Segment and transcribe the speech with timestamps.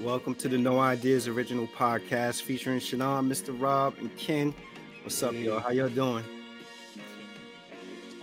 [0.00, 3.60] Welcome to the No Ideas Original Podcast featuring Shannon, Mr.
[3.60, 4.54] Rob, and Ken.
[5.02, 5.58] What's up, y'all?
[5.58, 6.22] How y'all doing?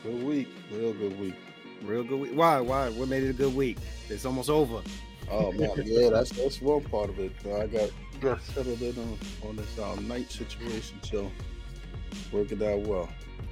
[0.01, 1.35] Good week, real good week.
[1.83, 2.31] Real good week.
[2.33, 2.61] Why?
[2.61, 2.88] Why?
[2.88, 3.77] What made it a good week?
[4.07, 4.81] It's almost over.
[5.29, 7.33] Oh man, yeah, that's that's one part of it.
[7.46, 7.89] I got
[8.21, 9.19] got settled in on,
[9.49, 11.29] on this um, night situation, so
[12.31, 13.10] working out well.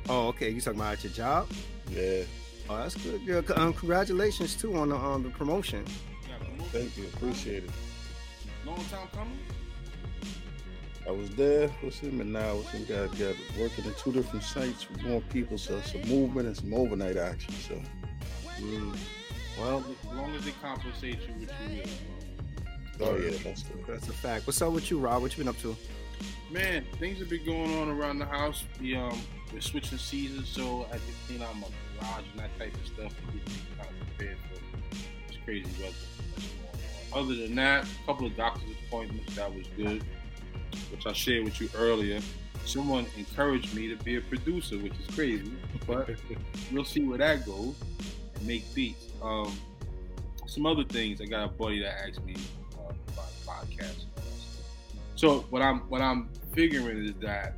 [0.08, 0.50] Oh, okay.
[0.50, 1.50] You talking about your job?
[1.92, 2.24] Yeah.
[2.70, 3.20] Oh, that's good.
[3.26, 5.84] Yeah, um, congratulations too on the um, the promotion.
[6.72, 7.70] Thank you, appreciate it.
[8.66, 9.40] Long time coming.
[11.06, 14.44] I was there with him, and now with him got got working in two different
[14.44, 17.54] sites with more people, so some movement and some overnight action.
[17.56, 17.82] So,
[18.62, 18.96] Mm.
[19.60, 21.82] Well, as long as they compensate you, which you
[23.00, 23.08] will.
[23.10, 23.84] oh yeah, that's good.
[23.88, 24.46] That's a fact.
[24.48, 25.22] What's up with you, Rob?
[25.24, 25.76] What you been up to?
[26.52, 28.64] Man, things have been going on around the house.
[28.80, 29.20] We um
[29.52, 31.68] we're switching seasons, so I had to clean out my
[32.00, 35.70] garage and that type of stuff to get things kind of prepared for this crazy
[35.82, 35.96] weather.
[37.14, 37.32] That's going on.
[37.32, 40.04] Other than that, a couple of doctor's appointments that was good,
[40.92, 42.20] which I shared with you earlier.
[42.66, 45.52] Someone encouraged me to be a producer, which is crazy,
[45.86, 46.10] but
[46.72, 47.76] we'll see where that goes
[48.36, 49.08] and make beats.
[49.22, 49.54] Um,
[50.46, 51.20] some other things.
[51.22, 52.36] I got a buddy that asked me
[52.78, 54.04] uh, about podcasts.
[54.04, 54.66] and all that stuff.
[55.16, 57.56] So what I'm what I'm figuring is that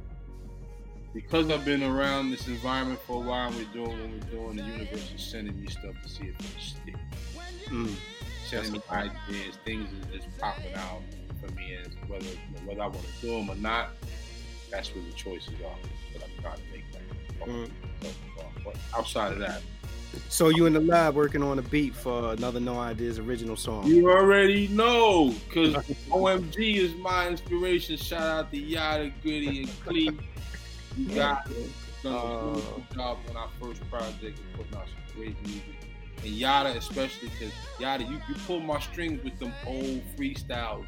[1.15, 4.57] because I've been around this environment for a while, we're doing what we're doing.
[4.57, 6.95] The universe is sending me stuff to see if it stick.
[7.67, 7.95] Mm.
[8.51, 11.01] Me ideas, things is, is popping out
[11.41, 12.25] for me, and whether
[12.65, 13.89] whether I want to do them or not,
[14.71, 15.75] that's where the choices are.
[16.13, 17.47] But I'm trying to make that.
[17.47, 17.69] Mm.
[18.01, 18.09] So,
[18.63, 19.61] but outside of that,
[20.29, 23.85] So you in the lab working on a beat for another No Ideas original song?
[23.87, 25.73] You already know, because
[26.09, 27.97] OMG is my inspiration.
[27.97, 30.11] Shout out to Yada, Goody, and Clee.
[30.97, 31.69] You got it.
[32.03, 32.61] Done a Uh,
[32.93, 35.63] job on our first project and putting out some great music.
[36.25, 40.87] And Yada, especially, because Yada, you, you pull my strings with them old freestyles.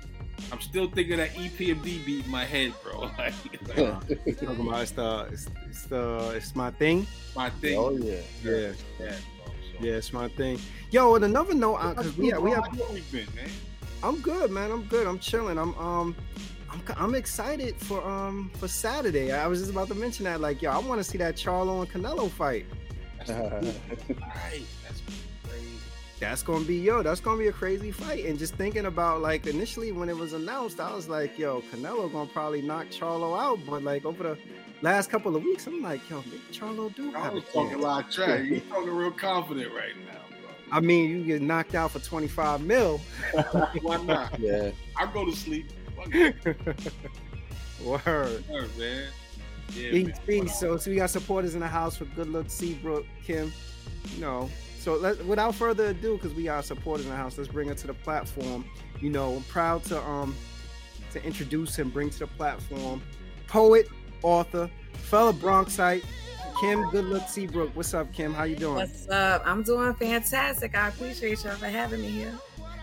[0.52, 3.02] I'm still thinking that E EPMD beat in my head, bro.
[3.20, 3.34] Like,
[3.68, 7.06] like, Talking about it's the it's, it's the it's my thing.
[7.36, 7.78] my thing.
[7.78, 8.20] Oh yeah.
[8.44, 9.46] Yeah, Yeah, bro.
[9.46, 10.60] So, yeah, it's my thing.
[10.90, 13.50] Yo, and another note, because we have, we have How you been, man?
[14.02, 14.72] I'm good, man.
[14.72, 15.06] I'm good.
[15.06, 15.60] I'm chilling.
[15.60, 16.16] I'm um
[16.72, 19.32] I'm I'm excited for um for Saturday.
[19.32, 20.42] I was just about to mention that.
[20.42, 22.66] Like, yo, I want to see that Charlo and Canelo fight.
[23.20, 23.62] That's right.
[23.90, 25.27] That's crazy.
[26.20, 27.04] That's gonna be yo.
[27.04, 28.26] That's gonna be a crazy fight.
[28.26, 32.12] And just thinking about like initially when it was announced, I was like, yo, Canelo
[32.12, 33.60] gonna probably knock Charlo out.
[33.70, 34.38] But like over the
[34.82, 37.68] last couple of weeks, I'm like, yo, maybe Charlo do I have a was talking
[37.68, 37.84] a chance.
[37.84, 38.46] lot of trash.
[38.48, 40.50] You talking real confident right now, Bro.
[40.72, 43.00] I mean, you get knocked out for 25 mil.
[43.32, 43.44] bro.
[43.82, 44.40] Why not?
[44.40, 44.72] yeah.
[44.98, 45.68] I go to sleep.
[45.96, 46.94] Fuck it,
[47.84, 48.44] Word.
[48.78, 49.08] man.
[49.74, 49.92] Yeah,
[50.28, 50.48] man.
[50.48, 53.52] So, so we got supporters in the house for Good Look Seabrook, Kim.
[54.16, 54.50] You know.
[54.78, 57.76] So let, without further ado, because we are supporters in the house, let's bring her
[57.76, 58.66] to the platform.
[59.02, 60.36] You know, I'm proud to um
[61.12, 63.02] to introduce and bring to the platform
[63.48, 63.88] poet,
[64.24, 66.04] author, fellow Bronxite,
[66.60, 67.76] Kim Good Look Seabrook.
[67.76, 68.34] What's up, Kim?
[68.34, 68.76] How you doing?
[68.76, 69.42] What's up?
[69.46, 70.76] I'm doing fantastic.
[70.76, 72.34] I appreciate y'all for having me here.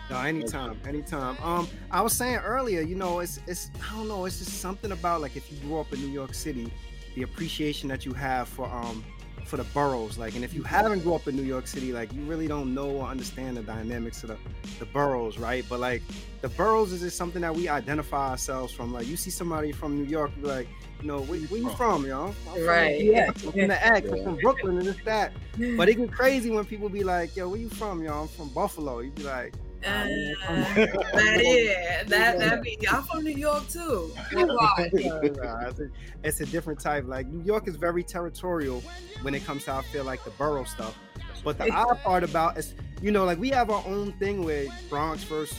[0.09, 1.35] No, anytime, anytime.
[1.41, 4.91] Um, I was saying earlier, you know, it's it's I don't know, it's just something
[4.91, 6.71] about like if you grew up in New York City,
[7.15, 9.03] the appreciation that you have for um
[9.45, 10.17] for the boroughs.
[10.17, 12.73] Like, and if you haven't grew up in New York City, like you really don't
[12.73, 14.37] know or understand the dynamics of the
[14.79, 15.63] the boroughs, right?
[15.69, 16.01] But like
[16.41, 18.93] the boroughs is just something that we identify ourselves from.
[18.93, 20.67] Like you see somebody from New York, you be like,
[21.01, 22.27] you know, where, where you from, yo?
[22.27, 22.63] I'm from
[22.99, 25.33] Yeah, I'm from the X, I'm from Brooklyn and this that.
[25.77, 28.23] But it get crazy when people be like, yo, where you from, y'all?
[28.23, 28.99] I'm from Buffalo.
[28.99, 29.53] You be like,
[29.85, 30.07] Uh,
[31.13, 32.77] that, yeah, that that be.
[32.89, 34.11] I'm from New York too.
[34.31, 34.93] What part?
[34.93, 35.89] Nah, it's, a,
[36.23, 37.05] it's a different type.
[37.07, 38.81] Like New York is very territorial
[39.21, 40.97] when it comes to I feel like the borough stuff.
[41.43, 44.71] But the odd part about is, you know, like we have our own thing with
[44.89, 45.55] Bronx versus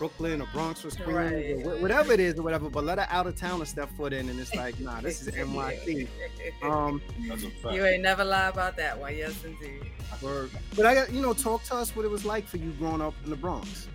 [0.00, 1.66] Brooklyn or Bronx versus Queens Right.
[1.66, 2.70] or whatever it is or whatever.
[2.70, 5.20] But let an out of town towner step foot in, and it's like, nah, this
[5.20, 6.08] is NYC.
[6.62, 7.74] Um, That's a fact.
[7.74, 9.14] you ain't never lie about that one.
[9.16, 9.82] Yes, indeed.
[10.22, 10.50] word.
[10.76, 13.00] but I got, you know, talk to us what it was like for you growing
[13.02, 13.88] up in the Bronx.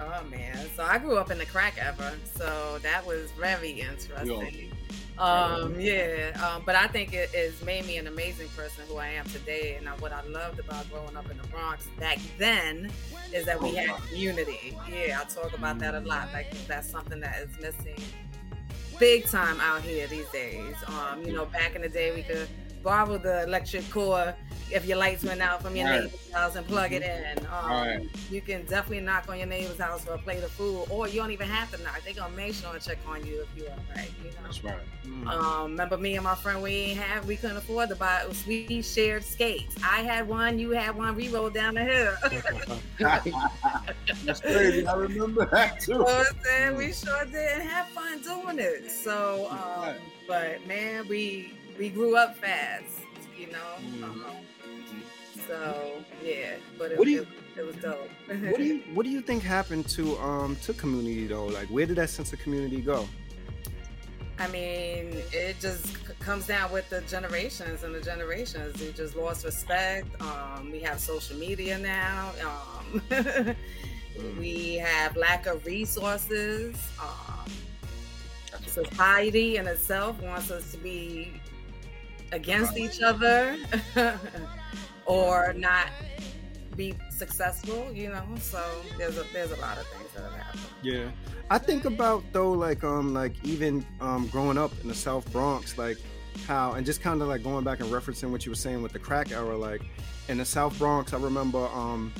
[0.00, 3.82] Oh man, so I grew up in the crack era, so that was very We
[3.82, 4.72] all interesting.
[5.18, 9.08] Um, yeah, um, but I think it has made me an amazing person who I
[9.08, 9.76] am today.
[9.78, 12.90] And what I loved about growing up in the Bronx back then
[13.32, 14.76] is that we Oh, had community.
[14.90, 16.32] Yeah, I talk about that a lot.
[16.32, 18.02] Like that's something that is missing
[18.98, 20.74] big time out here these days.
[20.88, 22.48] Um, you know, back in the day, we could
[22.86, 24.32] borrow the electric cord
[24.70, 26.04] if your lights went out from your Right.
[26.04, 27.44] neighbor's house and plug it in.
[27.46, 28.08] Um, Right.
[28.30, 31.20] You can definitely knock on your neighbor's house for a plate of food, or you
[31.20, 32.00] don't even have to knock.
[32.04, 34.10] They're gonna make sure and check on you if you are right.
[34.22, 34.36] You know.
[34.44, 34.78] That's right.
[35.04, 35.26] Mm.
[35.28, 38.24] Um, remember me and my friend, we ain't have, we couldn't afford to buy.
[38.46, 39.74] We shared skates.
[39.82, 41.16] I had one, you had one.
[41.16, 42.14] We rolled down the hill.
[44.24, 44.86] That's crazy.
[44.86, 45.98] I remember that you too.
[45.98, 46.76] know what I'm saying?
[46.76, 48.90] We sure did and have fun doing it.
[48.90, 49.96] So, um, Right.
[50.28, 53.00] but man, we we grew up fast,
[53.38, 53.58] you know.
[53.80, 54.02] Mhm.
[54.04, 54.24] Um,
[55.46, 57.22] so yeah, but it, What do you-
[57.54, 58.08] it, it was dope.
[58.26, 61.46] what do you what do you think happened to um to community though?
[61.46, 63.08] Like where did that sense of community go?
[64.38, 68.78] I mean, it just c- comes down with the generations and the generations.
[68.78, 70.08] We just lost respect.
[70.20, 72.32] Um, we have social media now.
[72.44, 73.56] Um,
[74.38, 76.76] we have lack of resources.
[77.00, 77.50] Um,
[78.66, 81.32] society in itself wants us to be
[82.32, 83.56] against each other
[85.06, 85.88] or not
[86.76, 87.90] be successful.
[87.92, 88.62] You know, so
[88.98, 90.62] there's a there's a lot of things that have happened.
[90.82, 91.08] Yeah.
[91.50, 95.78] I think about though, like um, like even um, growing up in the South Bronx,
[95.78, 95.98] like
[96.46, 98.92] how and just kind of like going back and referencing what you were saying with
[98.92, 99.82] the crack era, like
[100.28, 102.12] in the South Bronx, I remember, um,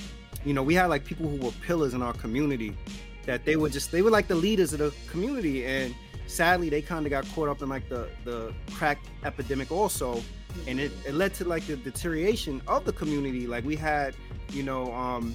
[0.44, 2.76] you know, we had like people who were pillars in our community,
[3.24, 5.94] that they were just they were like the leaders of the community, and
[6.26, 10.22] sadly they kind of got caught up in like the the crack epidemic also,
[10.66, 13.46] and it, it led to like the deterioration of the community.
[13.46, 14.14] Like we had,
[14.50, 15.34] you know, um,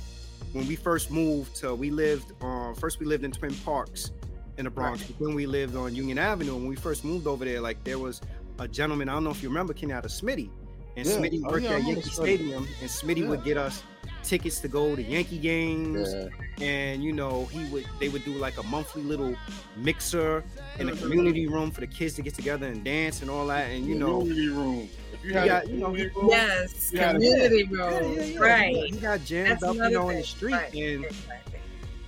[0.54, 4.12] when we first moved to we lived uh first we lived in twin parks
[4.58, 5.04] in the bronx.
[5.04, 6.56] But then we lived on union avenue.
[6.56, 8.20] When we first moved over there like there was
[8.60, 10.50] a gentleman i don't know if you remember kenyatta smitty.
[10.98, 11.14] And Yeah.
[11.18, 12.68] smitty Oh, worked yeah, at yankee stadium.
[12.82, 13.82] And smitty would get us
[14.24, 16.66] tickets to go to yankee games Yeah.
[16.66, 19.36] and you know he would they would do like a monthly little
[19.76, 20.44] mixer
[20.80, 21.02] in the Mhm.
[21.02, 23.96] community room for the kids to get together and dance and all that and you
[23.96, 24.90] know community room.
[25.14, 28.40] If you You had got- you know, room, Yes, community room, yeah, yeah.
[28.40, 28.76] right?
[28.76, 30.24] He got jammed That's up, you another know, in the thing.
[30.36, 31.60] street, Right, and exactly.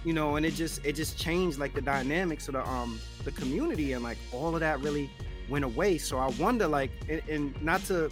[0.05, 3.31] you know, and it just it just changed like the dynamics of the um the
[3.31, 5.09] community, and like all of that really
[5.49, 5.97] went away.
[5.97, 8.09] So I wonder, like, and, and not to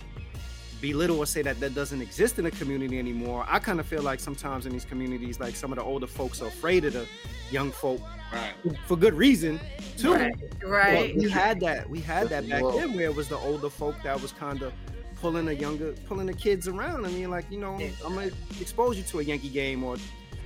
[0.82, 3.46] belittle or say that that doesn't exist in the community anymore.
[3.48, 6.42] I kind of feel like sometimes in these communities, like some of the older folks
[6.42, 7.08] are afraid of the
[7.52, 8.02] young folk
[8.34, 8.54] right.
[8.88, 9.60] for good reason
[9.98, 10.14] too.
[10.14, 11.16] Right, But right.
[11.16, 11.90] we had that.
[11.90, 12.78] We had that back wrong.
[12.78, 14.74] then, where it was the older folk that was kind of
[15.16, 17.06] pulling the younger, pulling the kids around.
[17.06, 19.98] I mean, like you know, I'm gonna expose you to a Yankee game, or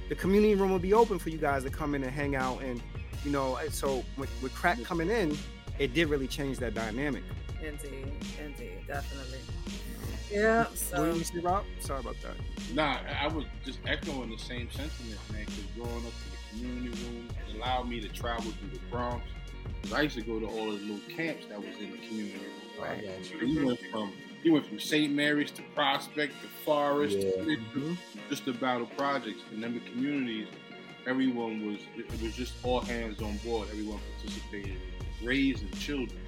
[0.09, 2.61] the community room will be open for you guys to come in and hang out.
[2.61, 2.81] And
[3.23, 5.35] you know, so with, with crack coming in,
[5.79, 7.23] it did really change that dynamic.
[7.63, 8.11] Indeed,
[8.43, 9.39] indeed, definitely.
[10.35, 10.63] Yeah.
[10.65, 11.63] what So did you say, Rob?
[11.79, 12.35] Sorry about that.
[12.73, 15.45] Nah, I- I was just echoing the same sentiment, man.
[15.45, 19.25] Because growing up in the community room it allowed me to travel through the Bronx.
[19.81, 22.37] 'Cause I used to go to all the little camps that was in the community
[22.37, 22.51] room.
[22.79, 23.03] I Right.
[23.05, 23.65] got you.
[23.65, 25.11] Went from you went from St.
[25.11, 27.31] Mary's to Prospect to Forest, Yeah.
[27.31, 27.97] to Mhm.
[28.29, 29.41] just about the projects.
[29.51, 30.47] And then the communities,
[31.07, 33.69] everyone was it it was just all hands on board.
[33.71, 34.77] Everyone participated,
[35.23, 36.19] raising children.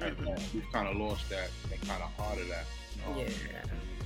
[0.00, 2.66] And uh, we've kind of lost that and kind of heart of that.
[3.06, 3.26] Um, yeah.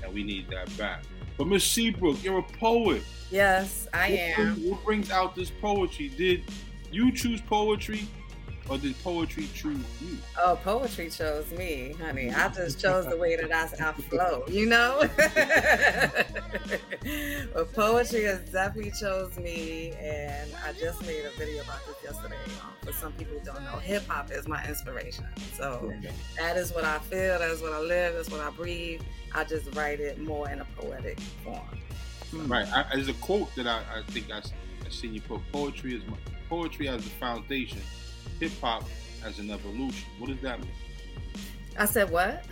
[0.04, 1.02] and we need that back.
[1.36, 3.02] But Miss Seabrook, you're a poet.
[3.30, 4.34] Yes, I What am.
[4.54, 6.08] brings- What brings out this poetry?
[6.08, 6.44] Did
[6.90, 8.08] you choose poetry,
[8.68, 10.16] or did poetry choose you?
[10.38, 12.30] Oh, poetry chose me, honey.
[12.32, 15.00] I just chose the way that I, I flow, you know?
[17.54, 22.36] but poetry has definitely chose me, and I just made a video about this yesterday.
[22.88, 25.26] For some people don't know, hip hop is my inspiration.
[25.56, 25.92] So
[26.38, 29.02] that is what I feel, that is what I live, that's what I breathe.
[29.34, 31.60] I just write it more in a poetic form.
[32.32, 32.66] Right.
[32.72, 34.52] I, there's a quote that I, I think I, s-
[34.86, 36.16] I seen you put: "Poetry is my,
[36.48, 37.80] poetry as the foundation,
[38.40, 38.84] hip hop
[39.24, 40.70] as an evolution." What does that mean?
[41.78, 42.44] I said, what?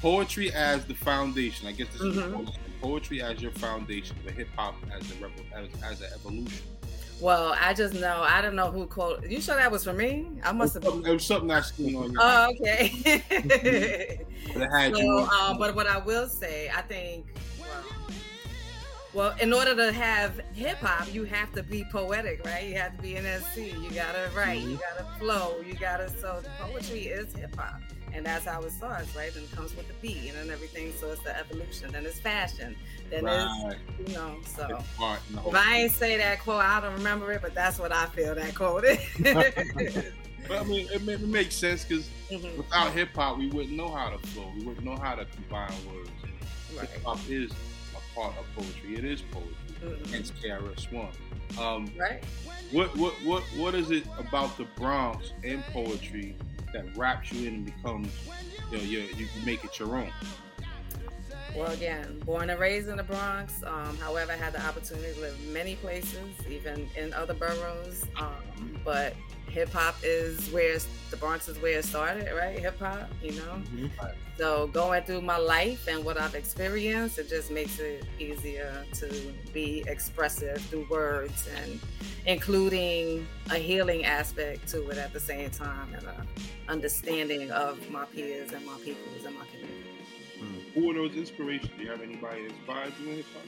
[0.00, 1.66] Poetry as the foundation.
[1.68, 2.32] I guess this is Mhm.
[2.32, 6.64] what it's- poetry as your foundation, but hip hop as a as, as an evolution.
[7.20, 9.28] Well, I just know, I don't know who quote.
[9.28, 10.28] You sure that was for me?
[10.44, 10.84] I must have.
[10.84, 12.20] It was something I seen on your.
[12.22, 14.22] Oh, okay.
[14.54, 15.18] but so, you.
[15.18, 17.26] um, but what I will say, I think,
[17.60, 17.84] well,
[19.14, 22.68] well, in order to have hip hop, you have to be poetic, right?
[22.68, 23.70] You have to be an MC.
[23.70, 24.60] You gotta write.
[24.60, 25.56] You gotta flow.
[25.66, 26.08] You gotta.
[26.20, 27.80] So poetry is hip hop,
[28.14, 29.34] and that's how it starts, right?
[29.34, 30.92] And it comes with the beat and everything.
[31.00, 31.92] So it's the evolution.
[31.92, 32.76] Then it's fashion.
[33.10, 33.76] Then right.
[33.98, 34.36] it's you know.
[34.44, 37.32] So It's part in the whole if I ain't say that quote, I don't remember
[37.32, 38.98] it, but that's what I feel that quote is.
[40.46, 42.56] But I mean, it, it makes sense because Mhm.
[42.56, 44.50] without hip hop, we wouldn't know how to flow.
[44.56, 46.10] We wouldn't know how to combine words.
[46.74, 46.88] Right.
[46.88, 47.50] Hip hop is
[47.94, 48.94] a part of poetry.
[48.96, 49.54] It is poetry.
[49.82, 50.10] Mhm.
[50.10, 51.08] Hence KRS One.
[51.58, 52.22] Um, Right.
[52.72, 56.34] what what what what is it about the Bronx and poetry
[56.72, 58.10] that wraps you in and becomes
[58.70, 60.12] you know, you you make it your own.
[61.56, 63.62] Well, again, born and raised in the Bronx.
[63.64, 68.06] Um, however, I had the opportunity to live many places, even in other boroughs.
[68.16, 69.14] Um, but
[69.50, 70.78] hip hop is where
[71.10, 72.58] the Bronx is where it started, right?
[72.58, 73.62] Hip hop, you know.
[73.72, 73.86] Mm-hmm.
[74.36, 79.34] So going through my life and what I've experienced, it just makes it easier to
[79.52, 81.80] be expressive through words and
[82.26, 86.26] including a healing aspect to it at the same time and a
[86.70, 89.84] understanding of my peers and my peoples and my community.
[90.74, 91.72] Who are those inspirations?
[91.76, 93.44] Do you have anybody that inspired you in hip hop?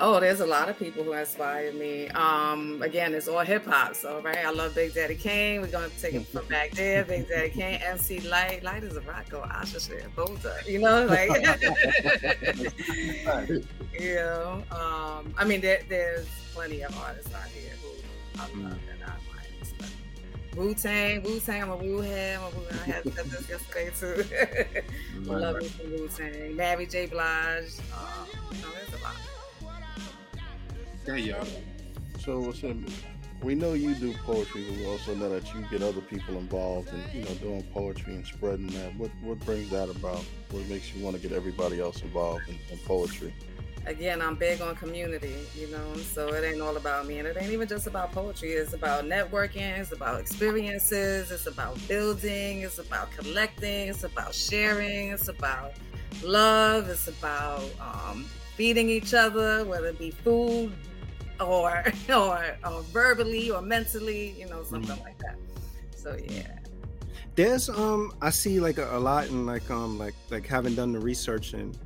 [0.00, 2.06] Oh, there's a lot of people who inspired me.
[2.10, 4.46] Um, again, it's all hip hop, so right.
[4.46, 5.60] I love Big Daddy Kane.
[5.60, 7.04] We're gonna take it from back there.
[7.04, 8.62] Big Daddy Kane, MC Lyte.
[8.62, 9.38] Lyte is a rocker.
[9.38, 10.60] Asha shit, both are.
[10.70, 11.30] You know, like.
[13.98, 17.88] you know, um, I mean, there, there's plenty of artists out here who
[18.40, 19.24] I love and I admire.
[20.54, 22.38] Wu Tang, Wu Tang, I'm a Wu head.
[22.38, 22.62] I'm a Wu.
[22.70, 24.24] I had said this yesterday too.
[25.32, 25.56] I love
[25.90, 26.54] Wu Tang.
[26.54, 27.06] Mary J.
[27.06, 27.80] Blige.
[27.92, 29.16] Um, you know, there's a lot.
[31.08, 31.44] Yeah, yeah.
[32.18, 32.62] So what's
[33.42, 36.90] we know you do poetry, but we also know that you get other people involved
[36.90, 38.94] in, you know, doing poetry and spreading that.
[38.96, 40.22] What what brings that about?
[40.50, 43.32] What makes you want to get everybody else involved in, in poetry?
[43.86, 47.20] Again, I'm big on community, you know, so it ain't all about me.
[47.20, 48.50] And it ain't even just about poetry.
[48.50, 55.12] It's about networking, it's about experiences, it's about building, it's about collecting, it's about sharing,
[55.12, 55.72] it's about
[56.22, 60.74] love, it's about um, feeding each other, whether it be food,
[61.40, 65.04] or or, or verbally or mentally, you know, something mm-hmm.
[65.04, 65.36] like that.
[65.96, 66.58] So yeah.
[67.34, 70.92] There's um I see like a, a, lot in like um like like having done
[70.92, 71.76] the research and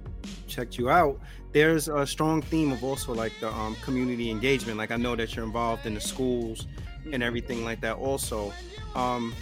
[0.46, 1.20] checked you out.
[1.52, 4.78] There's a strong theme of also like the um community engagement.
[4.78, 6.66] Like I know that you're involved in the schools
[7.04, 7.22] and mm-hmm.
[7.22, 8.52] everything like that also.
[8.94, 9.34] Um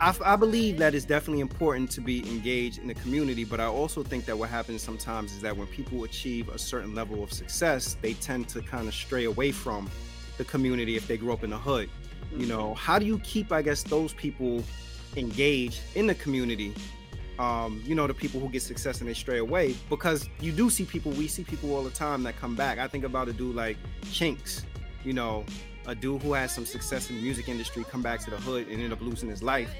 [0.00, 3.66] I, I, believe that it's definitely important to be engaged in the community, but I
[3.66, 7.32] also think that what happens sometimes is that when people achieve a certain level of
[7.32, 9.88] success, they tend to kind of stray away from
[10.36, 11.88] the community if they grew up in the hood.
[12.36, 12.74] You know, mm-hmm.
[12.74, 14.64] how do you keep, I guess, those people
[15.16, 16.74] engaged in the community?
[17.38, 20.70] Um, you know, the people who get success and they stray away because you do
[20.70, 22.78] see people, we see people all the time that come back.
[22.78, 24.64] I think about a dude like Chinx,
[25.04, 25.44] you know,
[25.86, 28.68] a dude who has some success in the music industry come back to the hood
[28.68, 29.70] and end up losing his life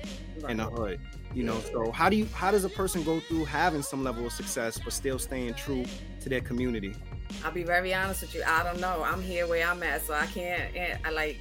[0.48, 1.00] in the hood
[1.34, 1.60] you know?
[1.60, 4.78] So how do you how does a person go through having some level of success
[4.82, 5.84] but still staying true
[6.20, 6.94] to their community?
[7.44, 8.42] I'll be very honest with you.
[8.46, 9.02] I don't know.
[9.04, 11.38] I'm here where i'm at so i can't eh, i like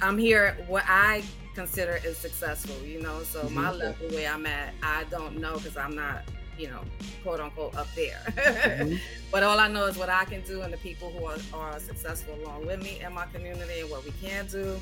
[0.00, 1.22] i'm here what i
[1.54, 3.22] consider is successful you know?
[3.22, 3.54] So mm-hmm.
[3.54, 6.22] my level where i'm at i don't know because i'm not
[6.58, 6.80] you know,
[7.22, 8.22] quote unquote, up there.
[8.26, 8.96] mm-hmm.
[9.30, 11.80] But all I know is what I can do, and the people who are, are
[11.80, 14.78] successful along with me in my community, and what we can do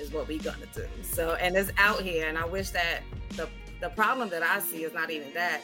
[0.00, 0.86] is what we gonna do.
[1.02, 3.02] So, and it's out here, and I wish that
[3.36, 3.48] the
[3.80, 5.62] the problem that I see is not even that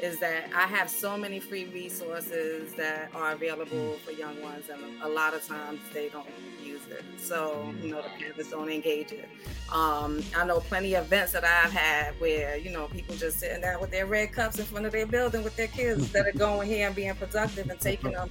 [0.00, 3.98] is that I have so many free resources that are available mm.
[4.00, 6.26] for young ones, and a lot of times they don't
[6.62, 7.04] use it.
[7.18, 7.82] So, mm.
[7.82, 9.28] you know, the parents don't engage it.
[9.72, 13.60] Um, I know plenty of events that I've had where, you know, people just sitting
[13.60, 16.38] there with their red cups in front of their building with their kids that are
[16.38, 18.30] going here and being productive and taking them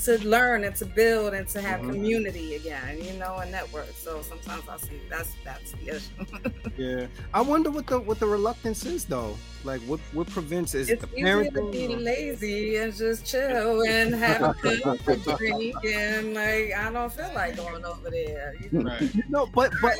[0.00, 1.90] to learn and to build and to have mm-hmm.
[1.90, 3.88] community again, you know, and network.
[3.94, 6.70] So sometimes I see that's that's the issue.
[6.76, 9.36] yeah, I wonder what the what the reluctance is though.
[9.64, 14.14] Like what what prevents is it's the parent to be lazy and just chill and
[14.14, 14.54] have a
[15.04, 18.54] good drink and like I don't feel like going over there.
[18.60, 19.28] You know, right.
[19.28, 19.98] no, but but,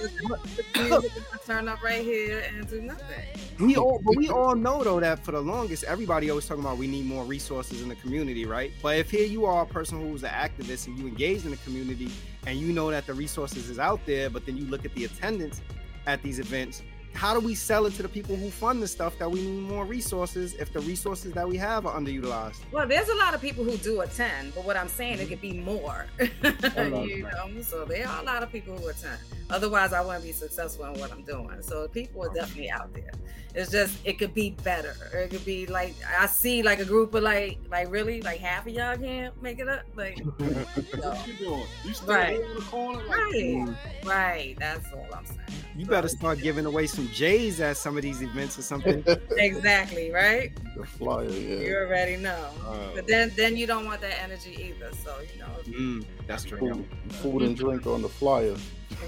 [0.74, 1.04] but
[1.46, 3.24] turn up right here and do nothing.
[3.58, 6.78] We all but we all know though that for the longest everybody always talking about
[6.78, 8.72] we need more resources in the community, right?
[8.80, 11.56] But if here you are a person who's an activist and you engage in the
[11.58, 12.10] community
[12.46, 15.04] and you know that the resources is out there, but then you look at the
[15.04, 15.60] attendance
[16.06, 16.82] at these events
[17.18, 19.68] how do we sell it to the people who fund the stuff that we need
[19.68, 22.60] more resources if the resources that we have are underutilized?
[22.70, 25.40] Well, there's a lot of people who do attend, but what I'm saying it could
[25.40, 26.06] be more.
[26.20, 29.18] you know, so there are a lot of people who attend.
[29.50, 31.60] Otherwise, I wouldn't be successful in what I'm doing.
[31.60, 33.10] So people are definitely out there.
[33.54, 34.94] It's just it could be better.
[35.12, 38.38] Or it could be like I see like a group of like like really like
[38.38, 39.82] half of y'all can't make it up.
[39.96, 40.20] Like
[40.98, 41.64] what you doing?
[41.84, 42.40] You still right.
[42.40, 43.02] in the corner?
[43.06, 43.76] Like, right.
[44.04, 44.56] Right.
[44.58, 45.40] That's all I'm saying.
[45.76, 49.04] You so, better start giving away some J's at some of these events or something.
[49.36, 50.52] exactly, right?
[50.76, 51.58] The flyer, yeah.
[51.60, 52.50] You already know.
[52.66, 54.94] Uh, but then then you don't want that energy either.
[55.04, 55.78] So, you know.
[55.78, 56.58] Mm, that's true.
[56.58, 58.56] Food, food and drink on the flyer.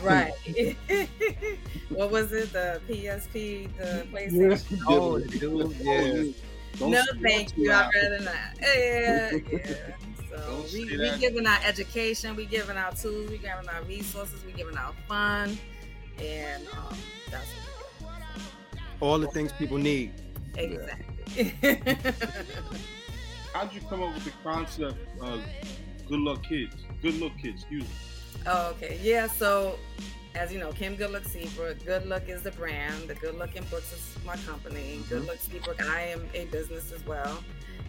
[0.03, 0.33] Right.
[1.91, 2.53] what was it?
[2.53, 4.71] The PSP, the PlayStation?
[4.71, 4.79] Yeah.
[4.89, 6.33] Oh, dude, yeah.
[6.79, 7.73] Don't no, thank you.
[7.73, 8.35] I'd rather not.
[8.61, 9.95] Yeah, yeah.
[10.31, 14.53] So we, we giving our education, we giving our tools, we giving our resources, we
[14.53, 15.59] giving our fun,
[16.19, 16.97] and um,
[17.31, 17.80] that's what
[19.01, 20.13] All the things people need.
[20.57, 21.55] Exactly.
[23.55, 25.43] How'd you come up with the concept of
[26.07, 26.75] Good Luck Kids?
[27.03, 27.89] Good Look Kids, excuse me.
[28.47, 28.99] Oh, okay.
[29.03, 29.79] Yeah, so
[30.35, 31.85] as you know, Kim Good Look Seabrook.
[31.85, 33.09] Good Look is the brand.
[33.09, 34.99] The Good Looking Books is my company.
[35.01, 35.09] Mhm.
[35.09, 35.83] Good Look Seabrook.
[35.83, 37.43] I am a business as well.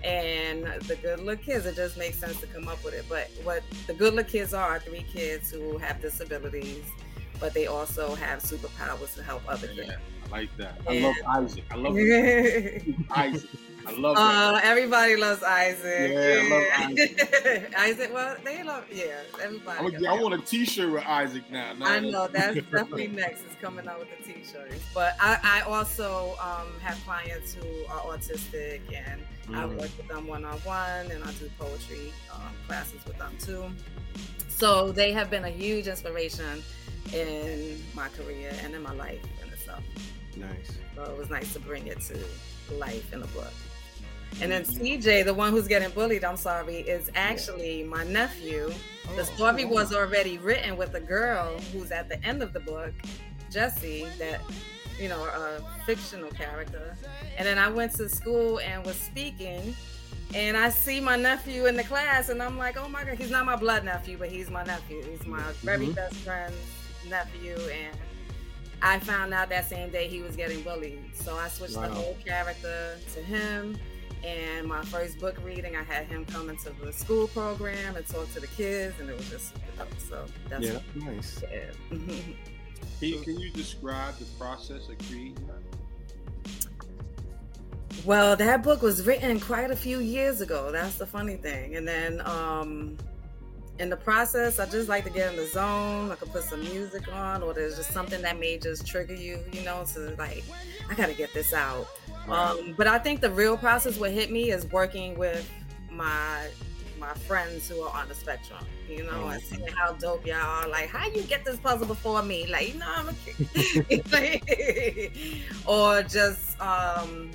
[0.03, 3.06] And the Good Look Kids, it just makes sense to come up with it.
[3.08, 6.86] But what the Good Look Kids are, are three kids who have disabilities,
[7.39, 9.94] but they also have superpowers to help other kids.
[10.31, 10.77] I like that.
[10.88, 11.01] I Yeah.
[11.07, 11.63] love Isaac.
[11.71, 11.95] I love
[13.15, 13.50] Isaac.
[13.85, 14.23] I love that.
[14.23, 16.11] Uh, everybody loves Isaac.
[16.11, 17.73] Yeah, I love Isaac.
[17.77, 19.95] Isaac, well, they love, yeah, everybody.
[19.97, 21.73] I'm I want a T-shirt with Isaac now.
[21.73, 24.85] No, I know that's definitely next is coming out with the t-shirts.
[24.93, 29.21] But I, I also um, have clients who are autistic and
[29.53, 29.69] I Mm.
[29.79, 33.65] work with them one on one and I do poetry um, classes with them too.
[34.47, 36.63] So they have been a huge inspiration
[37.13, 39.83] in my career and in my life in itself.
[40.38, 40.77] Nice.
[40.95, 42.17] So it was nice to bring it to
[42.75, 43.51] life in a book.
[44.41, 48.71] And then CJ, the one who's getting bullied, I'm sorry, is actually my nephew.
[49.15, 52.61] The Oh, story was already written with a girl who's at the end of the
[52.61, 52.93] book,
[53.51, 54.39] Jessie, that,
[54.97, 56.95] you know, a fictional character.
[57.38, 59.75] And then I went to school and was speaking,
[60.33, 63.31] and I see my nephew in the class, and I'm like, oh my God, he's
[63.31, 65.03] not my blood nephew, but he's my nephew.
[65.03, 65.95] He's my very Mhm.
[65.95, 66.55] best friend's
[67.09, 67.57] nephew.
[67.57, 67.97] And
[68.81, 71.00] I found out that same day he was getting bullied.
[71.13, 73.77] So I switched the whole character to him.
[74.23, 78.31] And my first book reading, I had him come into the school program and talk
[78.33, 79.53] to the kids, and it was just.
[80.09, 81.41] So that's Yeah, nice.
[81.51, 81.71] yeah.
[83.00, 85.61] Can you, can you describe the process of creating that?
[88.05, 90.71] well, that book was written quite a few years ago.
[90.71, 91.75] That's the funny thing.
[91.75, 92.97] And then um,
[93.81, 96.11] in the process, I just like to get in the zone.
[96.11, 99.39] I could put some music on, or there's just something that may just trigger you,
[99.51, 100.43] you know, to like,
[100.88, 101.88] I got to get this out.
[102.29, 105.50] Um, but I think the real process what hit me is working with
[105.89, 106.47] my
[107.00, 110.38] my friends who are on the spectrum, you know, Oh, and seeing how dope y'all
[110.38, 110.67] are.
[110.67, 112.45] Like, how you get this puzzle before me?
[112.45, 115.11] Like, you know, I'm a kid.
[115.65, 117.31] or just um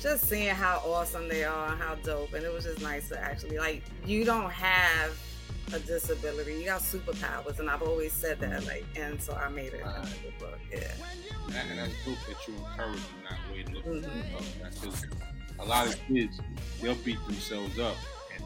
[0.00, 2.32] just seeing how awesome they are and how dope.
[2.34, 5.16] And it was just nice to actually like you don't have
[5.74, 8.64] a disability, you got superpowers, and I've always said that.
[8.66, 10.58] Like, and so I made it the book.
[10.70, 10.92] Yeah.
[11.54, 14.02] And, that's dope that you encourage them that way to look at Mhm.
[14.02, 14.52] themselves.
[14.62, 15.06] That's 'cause
[15.58, 16.38] a lot of kids,
[16.80, 17.96] they'll beat themselves up
[18.36, 18.44] and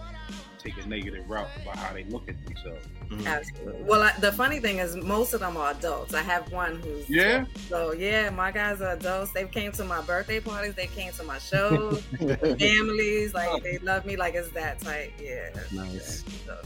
[0.58, 2.86] take a negative route about how they look at themselves.
[3.10, 3.26] Mhm.
[3.26, 3.82] Absolutely.
[3.84, 6.14] Well, I, the funny thing is, most of them are adults.
[6.14, 7.44] I have one who's Yeah?
[7.68, 9.32] So yeah, my guys are adults.
[9.32, 10.74] They came to my birthday parties.
[10.74, 12.02] They came to my shows.
[12.58, 14.16] families, like they love me.
[14.16, 15.12] Like it's that type.
[15.20, 15.50] Yeah.
[15.72, 16.24] Nice.
[16.46, 16.56] So,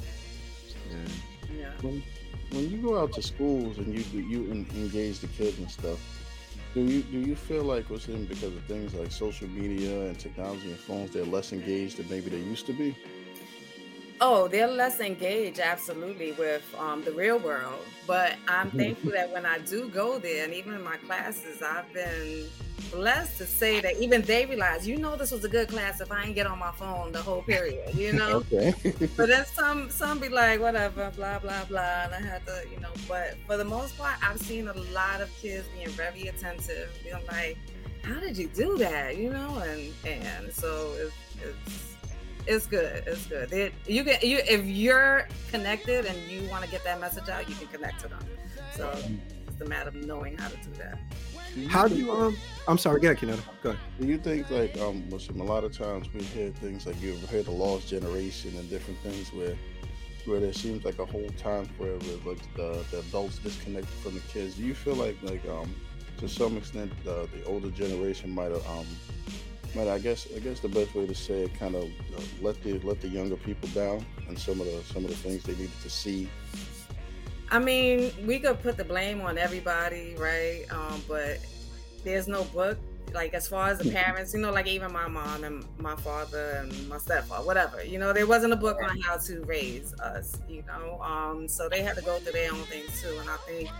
[0.90, 0.96] Yeah.
[1.59, 1.70] yeah.
[1.80, 2.02] when,
[2.50, 5.98] when you go out to schools and you you engage the kids and stuff,
[6.74, 10.18] do you do you feel like what's in because of things like social media and
[10.18, 12.94] technology and phones, they're less engaged than maybe they used to be?
[14.27, 17.85] Oh, they're less engaged, absolutely, with um, the real world.
[18.07, 21.93] But I'm thankful that when I do go there, and even in my classes, I've
[21.93, 22.47] been
[22.91, 26.11] blessed to say that even they realize, you know, this was a good class if
[26.11, 28.43] I ain't get on my phone the whole period, you know.
[28.51, 28.73] Okay.
[29.15, 32.81] but then some some be like whatever blah blah blah and i had to you
[32.81, 36.89] know but for the most part i've seen a lot of kids being very attentive
[37.03, 37.59] being like
[38.03, 41.93] how did you do that you know and and so it's it's
[42.46, 46.70] it's good it's good it, you can you if you're connected and you want to
[46.70, 48.20] get that message out you can connect to them
[48.76, 48.92] so
[49.48, 50.98] it's a matter of knowing how to do that
[51.68, 52.37] How do you um?
[52.66, 52.98] I'm sorry.
[53.00, 53.42] Go ahead, Kenetta.
[53.62, 53.80] Go ahead.
[54.00, 57.22] Do you think like um listen, a lot of times we hear things like you've
[57.30, 59.54] heard the lost generation and different things where
[60.24, 64.20] where there seems like a whole time where like the, the adults disconnected from the
[64.20, 64.57] kids.
[64.57, 65.72] Do you feel like like um
[66.16, 68.87] to some extent the the older generation might have um
[69.75, 72.63] might I guess I guess the best way to say it kind of uh, let
[72.63, 75.53] the let the younger people down and some of the some of the things they
[75.53, 76.29] needed to see.
[77.51, 80.65] I mean, we could put the blame on everybody, right?
[80.71, 81.39] Um, but
[82.03, 82.79] there's no book.
[83.13, 86.59] Like as far as the parents, you know, like even my mom and my father
[86.63, 90.37] and my stepfather, whatever, you know, there wasn't a book on how to raise us,
[90.49, 91.01] you know.
[91.01, 93.17] Um, so they had to go through their own things too.
[93.21, 93.71] And I think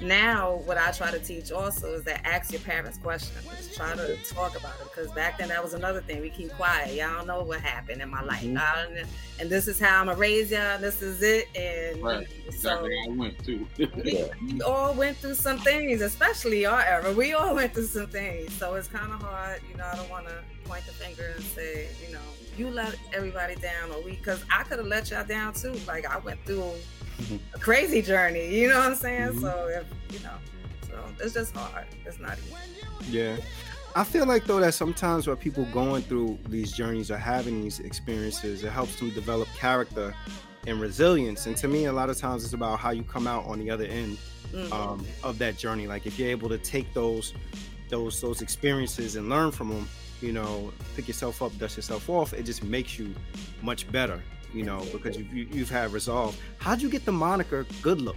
[0.00, 3.74] now what I try to teach also is that ask your parents questions.
[3.74, 6.20] Try to talk about it because back then that was another thing.
[6.20, 6.94] We keep quiet.
[6.94, 8.42] Y'all don't know what happened in my life.
[8.42, 8.58] Mhm.
[8.58, 9.06] I don't-
[9.38, 10.60] and this is how I'm gonna raise y'all.
[10.60, 11.48] And this is it.
[11.56, 12.26] And Right.
[12.50, 13.66] so Exactly I went too.
[13.78, 17.12] we, we all went through some things, especially our era.
[17.12, 18.52] We all went through some things.
[18.54, 19.84] So it's kind of hard, you know.
[19.86, 20.34] I don't want to
[20.68, 22.20] point the finger and say, you know,
[22.56, 25.74] you let everybody down, or we, because I could have let y'all down too.
[25.86, 26.72] Like I went through
[27.54, 29.32] A crazy journey, you know what I'm saying?
[29.34, 29.40] Mhm.
[29.40, 30.34] So if you know,
[30.86, 31.86] so it's just hard.
[32.04, 33.16] It's not easy.
[33.16, 33.36] Yeah.
[33.94, 37.80] I feel like though that sometimes where people going through these journeys or having these
[37.80, 40.14] experiences, it helps them develop character
[40.66, 41.46] and resilience.
[41.46, 43.70] And to me, a lot of times it's about how you come out on the
[43.70, 44.18] other end
[44.52, 44.70] Mhm.
[44.72, 45.86] um, of that journey.
[45.86, 47.32] Like if you're able to take those
[47.88, 49.88] those those experiences and learn from them,
[50.20, 53.14] you know, pick yourself up, dust yourself off, it just makes you
[53.62, 54.22] much better.
[54.56, 56.34] You know, because you've, you- you've had resolve.
[56.58, 58.16] How'd you get the moniker Good Look?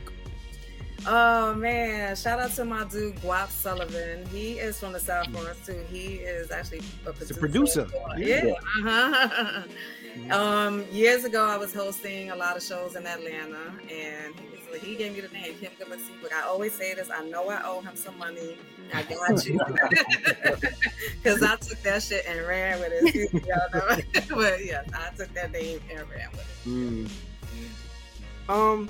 [1.07, 2.15] Oh man!
[2.15, 4.25] Shout out to my dude Guap Sullivan.
[4.27, 5.33] He is from the South Mm.
[5.41, 5.83] Bronx too.
[5.91, 7.33] He is actually a producer.
[7.33, 7.87] a producer.
[8.17, 8.45] Yeah.
[8.45, 8.53] Yeah.
[8.53, 9.61] Uh-huh.
[10.17, 10.31] Mhm.
[10.31, 14.81] um, years ago, I was hosting a lot of shows in Atlanta, and he was
[14.81, 16.11] he gave me the name Kim Galaxy.
[16.21, 18.57] But I always say this: I know I owe him some money.
[18.91, 19.59] I got you,
[21.23, 23.33] because I took that shit and ran with it.
[23.45, 24.35] Y'all know.
[24.35, 26.69] but yeah, I took that name and ran with it.
[26.69, 27.09] Mm.
[28.49, 28.89] Um,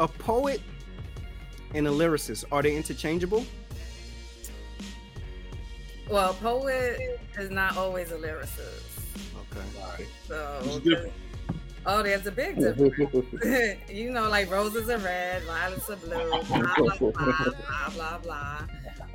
[0.00, 0.62] a poet
[1.74, 3.44] and a lyricist are they interchangeable?
[6.08, 8.82] Well, poet is not always a lyricist.
[9.52, 10.06] Okay.
[10.28, 11.12] So It's.
[11.88, 13.78] Oh, there's a big difference.
[13.88, 18.66] you know, like roses are red, violets are blue, blah blah blah blah blah blah.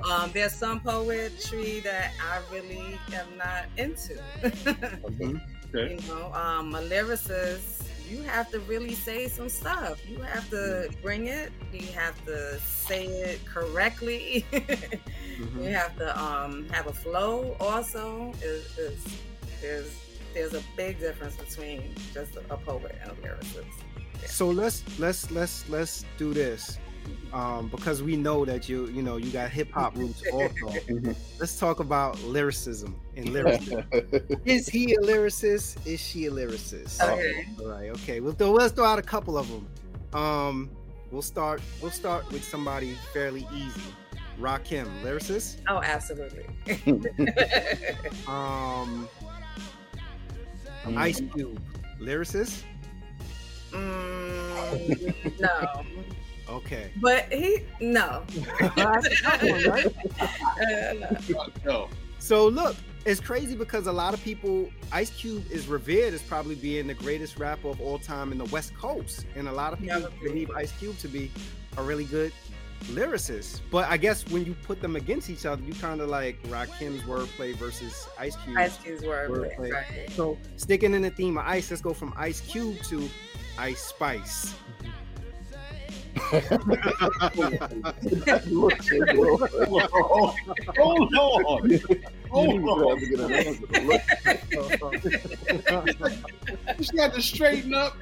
[0.10, 4.20] Um, there's some poetry that I really am not into.
[4.42, 5.42] Mhm.
[5.74, 5.94] Okay.
[6.02, 7.81] you know, um, a lyricist,
[8.12, 10.02] you have to really say some stuff.
[10.08, 11.52] You have to bring it.
[11.72, 14.46] You have to say it correctly.
[14.52, 15.00] Mhm.
[15.64, 17.56] You have to um, have a flow.
[17.60, 19.00] Also, is, is
[19.62, 19.92] there's
[20.34, 23.76] there's a big difference between just a poet and a lyricist.
[24.28, 26.78] So let's let's let's let's do this.
[27.34, 30.74] Um, because we know that you you know you got hip hop roots also.
[31.40, 33.86] let's talk about lyricism and lyricism.
[34.46, 35.78] Is he a lyricist?
[35.88, 37.02] Is she a lyricist?
[37.02, 37.46] Okay.
[37.60, 37.90] All right.
[37.92, 38.20] Okay.
[38.20, 39.66] We'll throw, let's throw out a couple of them.
[40.14, 40.70] Um,
[41.10, 41.62] we'll start.
[41.82, 43.82] We'll start with somebody fairly easy.
[44.40, 45.62] Rakim, lyricist.
[45.70, 46.46] Oh, absolutely.
[48.28, 49.08] Um,
[50.98, 51.62] Ice Cube,
[52.00, 52.64] lyricist.
[53.72, 55.84] mm, no,
[56.52, 56.92] Okay.
[56.98, 58.24] but he no.
[58.76, 61.30] That's a tough one, right?
[61.30, 61.48] No.
[61.66, 61.90] No.
[62.20, 66.56] So look, it's crazy because a lot of people, Ice Cube is revered as probably
[66.56, 69.80] being the greatest rapper of all time in the West Coast, and a lot of
[69.80, 70.08] people Yeah.
[70.24, 71.32] believe Ice Cube to be
[71.78, 72.32] a really good
[72.86, 73.62] lyricist.
[73.72, 77.02] But I guess when you put them against each other, you kind of like Rakim's
[77.04, 78.58] wordplay versus Ice Cube.
[78.58, 79.72] Ice Cube's word, Wordplay.
[79.72, 80.10] right?
[80.12, 83.08] So sticking in the theme of Ice, let's go from Ice Cube to
[83.58, 84.54] Ice Spice.
[90.78, 91.80] Hold on.
[92.30, 92.90] Hold on.
[92.92, 94.00] You
[96.78, 97.96] just got to straighten up.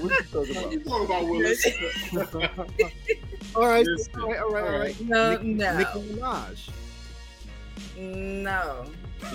[0.00, 1.66] What you talking about, Willis?
[3.54, 5.00] all right, all right, all right, all right.
[5.00, 6.70] No, Nick- no, Nicki Minaj.
[7.96, 8.86] no.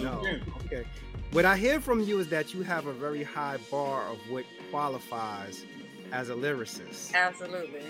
[0.01, 0.21] No.
[0.65, 0.85] Okay.
[1.31, 4.45] What I hear from you is that you have a very high bar of what
[4.71, 5.65] qualifies
[6.11, 7.13] as a lyricist.
[7.13, 7.81] Absolutely.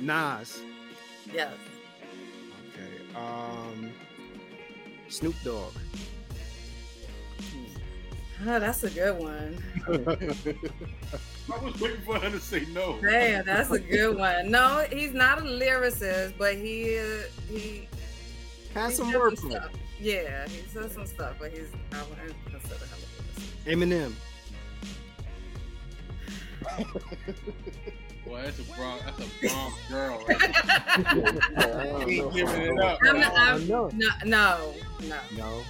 [0.00, 0.60] Nas.
[1.32, 1.52] Yes.
[2.72, 3.16] Okay.
[3.16, 3.90] Um
[5.08, 5.72] Snoop Dogg.
[8.46, 9.56] Oh, that's a good one.
[9.88, 12.98] I was waiting for her to say no.
[13.00, 14.50] Damn, that's a good one.
[14.50, 17.02] No, he's not a lyricist, but he uh,
[17.48, 17.88] he
[18.74, 19.50] Has he some says wordplay.
[19.52, 19.70] stuff.
[19.98, 23.72] Yeah, he says some stuff, but he's I wouldn't consider him a lyricist.
[23.72, 24.12] Eminem.
[28.24, 30.24] Boy, that's a Bronx, that's a Bronx girl.
[30.26, 32.08] Right?
[32.08, 32.98] He ain't giving it up.
[33.06, 33.88] I'm not- I'm- no.
[33.94, 35.18] No, no, no.
[35.36, 35.62] No.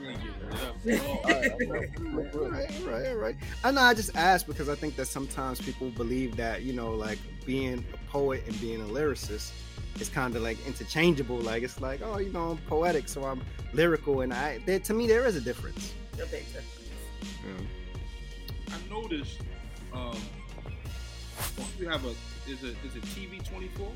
[0.00, 0.76] He ain't giving it up.
[2.50, 3.36] Right, right, right.
[3.62, 3.82] I know.
[3.82, 7.84] I just asked because I think that sometimes people believe that you know, like being
[7.92, 9.52] a poet and being a lyricist
[10.00, 11.36] is kind of like interchangeable.
[11.38, 13.42] Like it's like, oh, you know, I'm poetic, so I'm
[13.74, 14.58] lyrical, and I.
[14.66, 15.92] There, to me, there is a difference.
[16.12, 16.66] The big difference.
[18.70, 19.40] I noticed.
[19.92, 20.16] Um,
[21.56, 22.10] well, you have a
[22.48, 23.90] is it is it TV twenty four?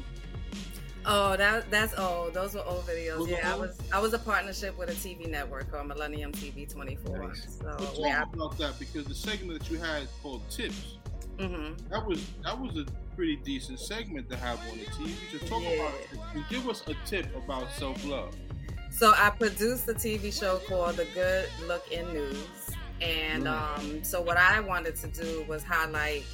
[1.07, 2.35] Oh, that that's old.
[2.35, 3.20] Those were old videos.
[3.20, 6.70] Were yeah, I was I was a partnership with a TV network called Millennium TV
[6.70, 7.28] 24.
[7.28, 7.59] Nice.
[7.61, 8.22] So Let's yeah.
[8.22, 10.96] about that because the segment that you had called Tips
[11.38, 11.74] mm-hmm.
[11.90, 15.14] that was that was a pretty decent segment to have on the TV.
[15.30, 15.70] to talk Yeah.
[15.70, 18.35] about it and give us a tip about self love.
[18.90, 22.63] So I produced a TV show called The Good Look in News.
[23.05, 23.79] And Mm.
[23.79, 26.25] um, so what I wanted to do was highlight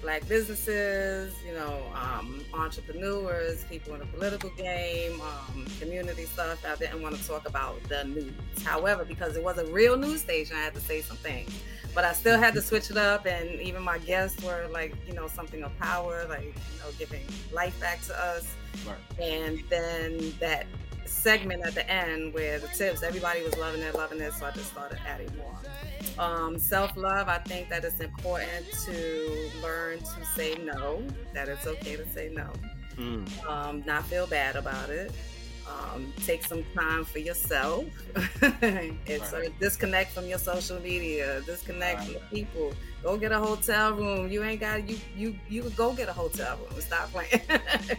[0.00, 6.64] black businesses, you know, um, entrepreneurs, people in the political game, um, community stuff.
[6.66, 8.32] I didn't want to talk about the news.
[8.64, 11.50] However, because it was a real news station, I had to say some things.
[11.94, 15.12] But I still had to switch it up, and even my guests were like, you
[15.12, 18.46] know, something of power, like, you know, giving life back to us
[18.86, 18.96] Right.
[19.22, 20.66] and then that
[21.04, 24.32] segment at the end where the tips, everybody was loving it, loving it.
[24.34, 25.56] So I just started adding more.
[26.18, 31.02] Um, Self love, I think that it's important to learn to say no,
[31.34, 32.48] that it's okay to say no,
[32.96, 33.48] Mm.
[33.48, 35.12] um, not feel bad about it.
[35.66, 37.84] Um, take some time for yourself.
[39.06, 42.72] it's a disconnect from your social media, disconnect from people.
[43.02, 44.30] Go get a hotel room.
[44.30, 46.80] You ain't got you you you could go get a hotel room.
[46.80, 47.40] Stop playing.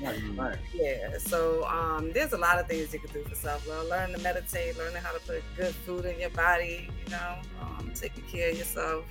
[0.02, 0.58] Right, right.
[0.74, 3.88] Yeah, so um, there's a lot of things you can do for self love.
[3.88, 7.92] Learn to meditate, learning how to put good food in your body, you know, um,
[7.94, 9.06] taking care of yourself.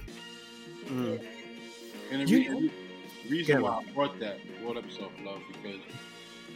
[0.86, 1.22] Mm.
[2.10, 2.70] And the You- reason,
[3.28, 5.80] reason why I brought that brought up self love because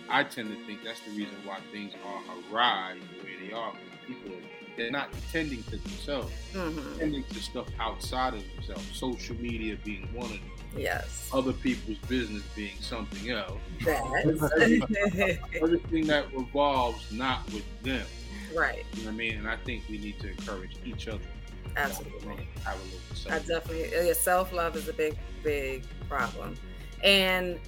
[0.09, 2.23] I tend to think that's the reason why things are
[2.53, 3.73] awry the way they are.
[4.07, 4.33] People
[4.77, 8.85] they're not tending to themselves, hmm tending to stuff outside of themselves.
[8.93, 13.59] Social media being one of them, Yes, other people's business being something else.
[13.85, 15.39] that.
[15.63, 18.07] Everything that revolves not with them.
[18.55, 19.39] right, You know what I mean?
[19.39, 21.25] And I think we need to encourage each other.
[21.77, 22.49] absolutely.
[22.65, 26.55] Have a little I definitely yeah, self love is a big, big problem.
[27.03, 27.59] And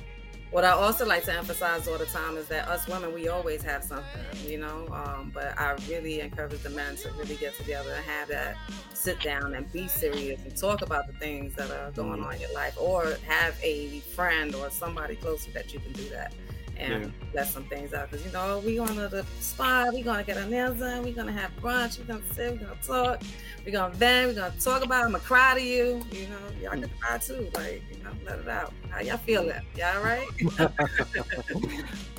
[0.50, 3.62] what I also like to emphasize all the time is that us women, we always
[3.62, 4.86] have something, you know.
[4.92, 8.56] Um, but I really encourage the men to really get together and have that
[8.94, 12.40] sit down and be serious and talk about the things that are going on in
[12.40, 16.32] your life, or have a friend or somebody closer that you can do that
[16.78, 17.10] and Yeah.
[17.34, 18.10] let some things out.
[18.10, 21.12] Because you know, we going to the spa, we gonna get our nails done, we
[21.12, 23.20] gonna have brunch, we gonna sit, we gonna talk,
[23.64, 25.02] we gonna vent, we gonna talk about.
[25.02, 25.06] it.
[25.06, 26.02] I'm gonna cry to you.
[26.12, 27.48] You know, y'all can cry too.
[27.54, 28.72] Like you know, let it out.
[28.90, 29.52] How y'all feeling?
[29.76, 30.26] Y'all all right?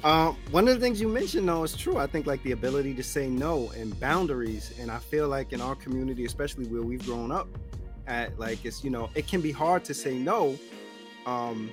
[0.04, 1.98] Um, one of the things you mentioned though is true.
[1.98, 5.60] I think like the ability to say no and boundaries, and I feel like in
[5.60, 7.50] our community, especially where we've grown up,
[8.08, 10.58] at like it's you know it can be hard to say no.
[11.26, 11.70] Um,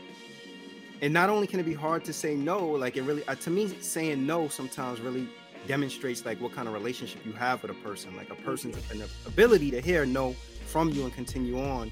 [1.03, 3.51] and not only can it be hard to say no, like it really uh, to
[3.51, 5.29] me saying no sometimes really
[5.67, 9.03] demonstrates like what kind of relationship you have with a person, like a person's an
[9.27, 10.35] ability to hear no
[10.67, 11.91] from you and continue on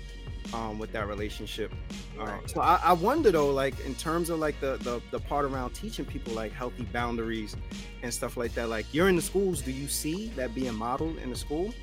[0.53, 1.73] um, with that relationship.
[2.19, 5.45] Uh, so I, I wonder though, like in terms of like the, the the part
[5.45, 7.57] around teaching people like healthy boundaries
[8.03, 8.69] and stuff like that.
[8.69, 11.75] Like you're in the schools, do you see that being modeled in the school?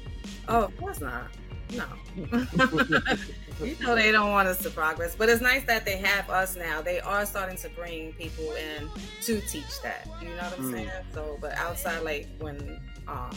[0.47, 1.27] Oh, of course not.
[1.71, 1.85] No.
[3.65, 6.55] you know they don't want us to progress, but it's nice that they have us
[6.55, 6.81] now.
[6.81, 8.89] They are starting to bring people in
[9.23, 10.07] to teach that.
[10.21, 10.71] You know what I'm Mm.
[10.71, 10.89] saying?
[11.13, 13.31] So, but outside, like when um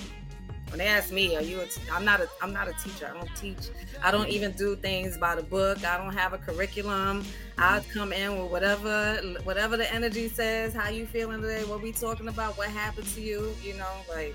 [0.71, 2.29] when they ask me, "Are you?" A t- I'm not a.
[2.43, 3.09] I'm not a teacher.
[3.09, 3.69] I don't teach.
[4.03, 5.85] I don't even do things by the book.
[5.85, 7.25] I don't have a curriculum.
[7.59, 10.75] I come in with whatever, whatever the energy says.
[10.75, 11.63] How you feeling today?
[11.65, 12.59] What we talking about?
[12.59, 13.55] What happened to you?
[13.63, 14.35] You know, like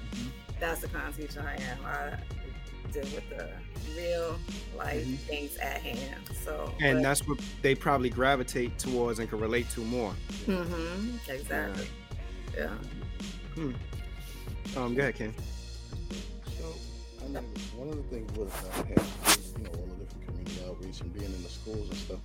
[0.60, 1.78] that's the kind of teacher I am.
[1.86, 2.18] I
[2.92, 3.50] deal with the
[3.96, 4.38] real
[4.78, 5.18] life Mhm.
[5.28, 6.22] things at hand.
[6.46, 10.14] So, And that's what they probably gravitate towards and can relate to more.
[10.46, 11.88] hmm exactly.
[12.58, 12.68] Yeah.
[13.56, 13.72] Hmm.
[14.78, 15.34] Um, go ahead, Ken.
[16.58, 16.76] So,
[17.24, 17.44] I mean,
[17.76, 18.96] one of the things with uh, having,
[19.58, 22.20] you know, all the different community outreach and being in the schools and stuff,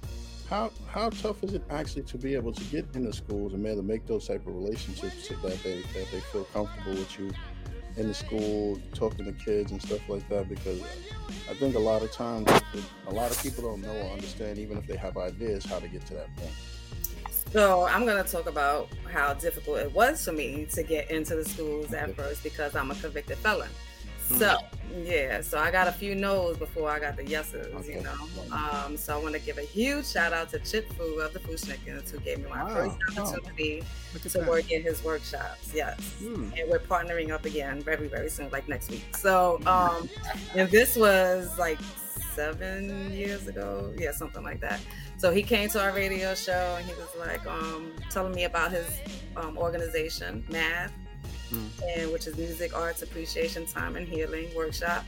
[0.49, 3.63] how how tough is it actually to be able to get in the schools and
[3.63, 6.93] be able to make those type of relationships so that they that they feel comfortable
[6.93, 7.31] with you
[7.97, 10.49] in the school, talking to kids and stuff like that?
[10.49, 10.83] Because
[11.51, 12.49] I think a lot of times,
[13.07, 15.89] a lot of people don't know or understand, even if they have ideas, how to
[15.89, 16.53] get to that point.
[17.53, 21.37] So I'm going to talk about how difficult it was for me to get into
[21.37, 23.71] the schools at first because I'm a convicted felon.
[24.25, 24.57] So
[25.03, 27.95] yeah, so I got a few no's before I got the yeses, Okay.
[27.97, 28.15] you know.
[28.53, 31.41] Um, so I want to give a huge shout out to Chip Fu of the
[31.41, 32.75] Fu-Schnickens who gave me my Wow.
[32.75, 33.23] first Oh.
[33.23, 33.83] opportunity
[34.15, 34.49] at to that.
[34.49, 35.73] work in his workshops.
[35.75, 35.99] Yes.
[36.21, 36.51] Hmm.
[36.57, 40.09] and we're partnering up again very very soon like next week so um
[40.55, 41.79] and this was like
[42.35, 44.81] seven years ago yeah something like that
[45.19, 48.71] so he came to our radio show and he was like um telling me about
[48.73, 48.87] his
[49.37, 50.93] um, organization math
[51.51, 51.69] Mm.
[51.97, 55.05] and which is music arts appreciation time and healing workshop.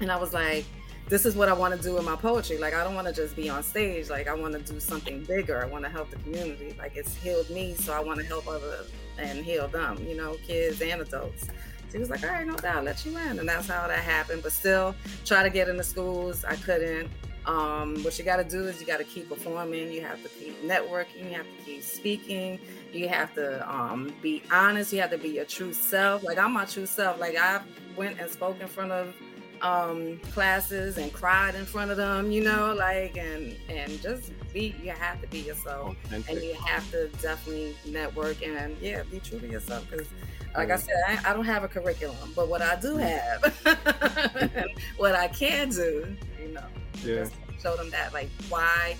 [0.00, 0.64] And i was like
[1.08, 2.58] this is what i want to do in my poetry.
[2.58, 4.10] Like i don't want to just be on stage.
[4.10, 5.62] Like i want to do something bigger.
[5.62, 6.74] I want to help the community.
[6.78, 10.36] Like it's healed me so i want to help others and heal them you know
[10.46, 11.48] kids and adults.
[11.92, 13.38] He was like all right no doubt let you in.
[13.38, 14.42] And that's how that happened.
[14.42, 16.44] But still try to get into schools.
[16.44, 17.08] I couldn't
[17.46, 20.28] um, what you got to do is you got to keep performing you have to
[20.28, 22.58] keep networking you have to keep speaking
[22.92, 26.22] you have to um, be honest you have to be your true self.
[26.22, 27.20] Like i'm my true self.
[27.20, 27.60] Like i
[27.96, 29.14] went and spoke in front of
[29.62, 34.74] um, classes and cried in front of them you know like and and just be
[34.82, 35.96] you have to be yourself.
[36.10, 40.08] And you have to definitely network and yeah be true to yourself because
[40.56, 43.42] like i said I, I don't have a curriculum but what i do have
[44.96, 46.62] what i can do you know
[47.04, 47.24] Yeah.
[47.24, 48.96] just show them that like why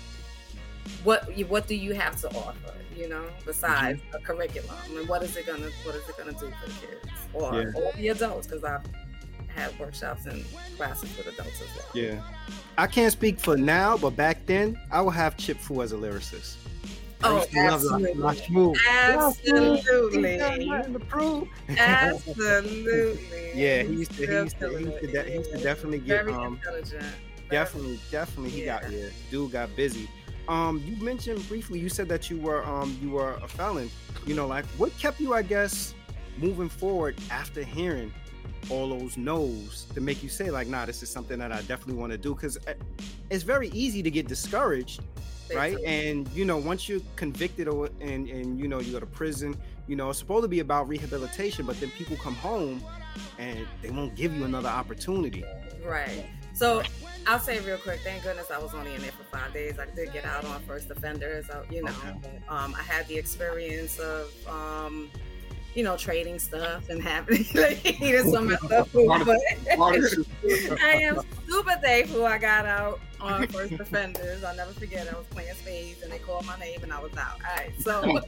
[1.03, 2.73] what what do you have to offer?
[2.95, 4.15] You know, besides mm-hmm.
[4.15, 7.07] a curriculum, and what is it gonna what is it gonna do for the kids
[7.33, 7.71] or, yeah.
[7.75, 8.47] or the adults?
[8.47, 8.85] Because I've
[9.47, 10.45] had workshops and
[10.77, 11.85] classes with adults as well.
[11.93, 12.21] Yeah,
[12.77, 15.95] I can't speak for now, but back then I would have Chip Fu as a
[15.95, 16.55] lyricist.
[17.23, 18.21] Oh, absolutely.
[18.87, 20.39] Absolutely.
[21.69, 23.51] Absolutely.
[23.55, 25.99] yeah, he used to, he used to, he used to, de- he used to definitely
[25.99, 27.05] get Very um intelligent.
[27.49, 28.81] Definitely, definitely, he yeah.
[28.81, 29.07] got yeah.
[29.29, 30.09] Dude got busy.
[30.47, 31.79] Um, you mentioned briefly.
[31.79, 33.89] You said that you were um you were a felon.
[34.25, 35.93] You know, like what kept you, I guess,
[36.37, 38.11] moving forward after hearing
[38.69, 41.95] all those no's to make you say like, nah, this is something that I definitely
[41.95, 42.33] want to do.
[42.33, 42.73] Because eh,
[43.29, 45.01] it's very easy to get discouraged
[45.53, 45.77] right?
[45.83, 49.55] And you know, once you're convicted or and and you know you go to prison,
[49.87, 52.83] you know, it's supposed to be about rehabilitation, but then people come home
[53.37, 55.43] and they won't give you another opportunity.
[55.85, 56.25] Right.
[56.55, 56.81] So
[57.27, 57.99] I'll say real quick.
[57.99, 59.77] Thank goodness I was only in there for five days.
[59.77, 61.47] I did get out on first offenders.
[61.69, 62.39] you know, okay.
[62.47, 65.11] um, I had the experience of um,
[65.75, 68.89] you know, trading stuff and having like eating some of stuff.
[68.93, 69.39] But
[70.81, 74.43] I am super thankful I got out on first offenders.
[74.43, 75.13] I'll never forget.
[75.13, 77.39] I was playing spades and they called my name and I was out.
[77.45, 78.19] All right, so,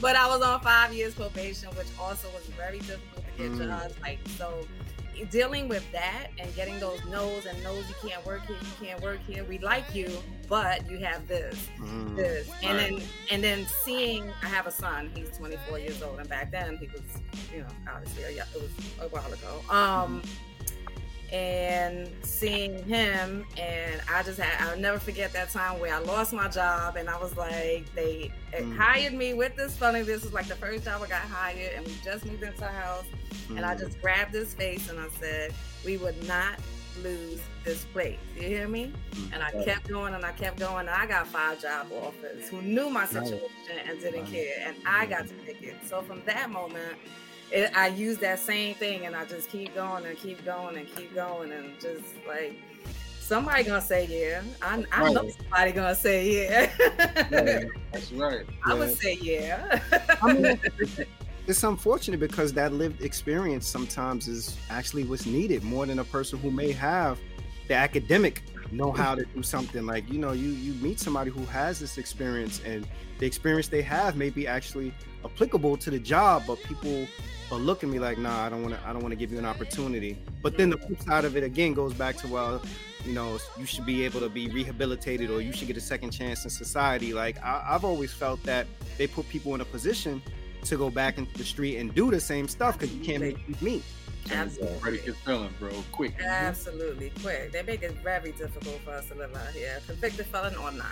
[0.00, 3.68] but I was on five years probation, which also was very difficult to get mm.
[3.68, 3.94] jobs.
[4.02, 4.66] Like so,
[5.30, 9.02] dealing with that and getting those no's and no's you can't work here you can't
[9.02, 10.10] work here we like you
[10.48, 12.50] but you have this mm, this.
[12.62, 12.90] And right.
[12.90, 16.76] then and then seeing i have a son he's 24 years old and back then
[16.76, 17.02] he was
[17.52, 19.60] you know obviously it was a while ago.
[19.70, 20.22] Um
[21.34, 26.32] and seeing him and i just had i'll never forget that time where i lost
[26.32, 28.76] my job and i was like they mm.
[28.76, 30.04] hired me with this funding.
[30.04, 32.68] This was like the first job i got hired and we just moved into a
[32.68, 33.04] house
[33.48, 33.56] mm.
[33.56, 35.52] and i just grabbed his face and i said
[35.84, 36.60] we would not
[37.02, 38.20] lose this place.
[38.36, 38.92] You hear me?
[39.10, 39.32] Mm.
[39.32, 42.62] and i kept going and i kept going and i got five job offers who
[42.62, 43.48] knew my situation
[43.88, 45.74] and didn't care and i got to pick it.
[45.84, 46.96] So from that moment
[47.50, 50.94] it, I use that same thing and I just keep going and keep going and
[50.94, 52.56] keep going and just like
[53.20, 54.42] somebody gonna say yeah.
[54.62, 55.14] I, I right.
[55.14, 56.70] know somebody gonna say yeah.
[57.30, 58.46] yeah that's right.
[58.64, 59.80] I would say yeah.
[60.22, 60.60] I mean,
[61.46, 66.38] it's unfortunate because that lived experience sometimes is actually what's needed more than a person
[66.38, 67.18] who may have
[67.68, 71.44] the academic know how to do something like you know you you meet somebody who
[71.46, 72.86] has this experience and
[73.18, 74.92] the experience they have may be actually
[75.24, 77.06] applicable to the job but people
[77.54, 79.32] or look at me like, nah, I don't want to, I don't want to give
[79.32, 80.18] you an opportunity.
[80.42, 82.60] But then the flip side of it again goes back to well,
[83.04, 86.10] you know, you should be able to be rehabilitated or you should get a second
[86.10, 87.12] chance in society.
[87.14, 88.66] Like I, have always felt that
[88.98, 90.22] they put people in a position
[90.64, 93.62] to go back into the street and do the same stuff because you can't make
[93.62, 93.82] me.
[94.32, 94.78] Absolutely.
[94.82, 95.70] Ready to feeling, bro.
[95.92, 96.14] Quick.
[96.18, 97.12] Absolutely.
[97.20, 97.52] Quick.
[97.52, 100.88] They make it very difficult for us to live out here, convicted felon or not.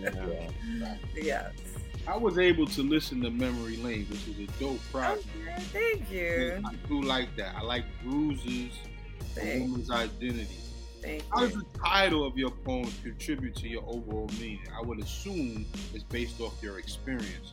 [0.00, 0.96] yeah.
[1.14, 1.52] yes.
[2.08, 5.26] I was able to listen to Memory Lane, which is a dope project.
[5.42, 6.62] Okay, thank you.
[6.64, 7.54] I do like that.
[7.54, 8.72] I like Bruises,
[9.38, 10.56] a woman's identity.
[11.02, 14.66] Thank How does the title of your poem contribute to your overall meaning?
[14.74, 17.52] I would assume it's based off your experiences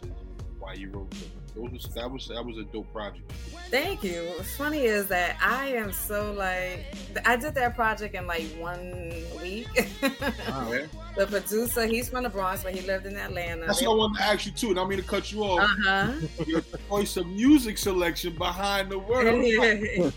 [0.60, 1.32] while you wrote them.
[1.56, 3.32] Was, that was that was a dope project.
[3.72, 4.26] Thank you.
[4.36, 6.94] What's funny is that I am so like
[7.26, 9.68] I did that project in like one week.
[10.46, 10.88] Yeah.
[11.16, 13.68] the producer, he's from the Bronx, but he lived in Atlanta.
[13.68, 15.62] That's what I wanted to ask you too, and I mean to cut you off.
[15.62, 16.14] Uh-huh.
[16.46, 20.14] Your choice of music selection behind the words.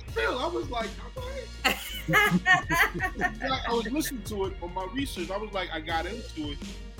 [0.10, 0.88] Still, I was like,
[2.12, 5.30] I was listening to it on my research.
[5.30, 6.58] I was like, I got into it,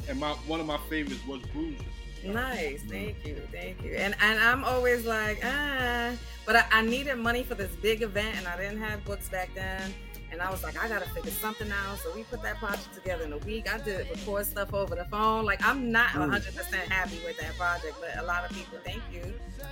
[0.09, 1.83] and my one of my favorites was Bruises.
[2.25, 3.93] Nice, thank you, thank you.
[3.93, 6.13] And and I'm always like, ah,
[6.45, 9.55] but I, I, needed money for this big event, and I didn't have books back
[9.55, 9.95] then.
[10.33, 11.99] And I was like, I gotta figure something out.
[11.99, 13.73] So we put that project together in a week.
[13.73, 15.45] I did record stuff over the phone.
[15.45, 19.03] Like I'm not 100 percent happy with that project, but a lot of people thank
[19.13, 19.23] you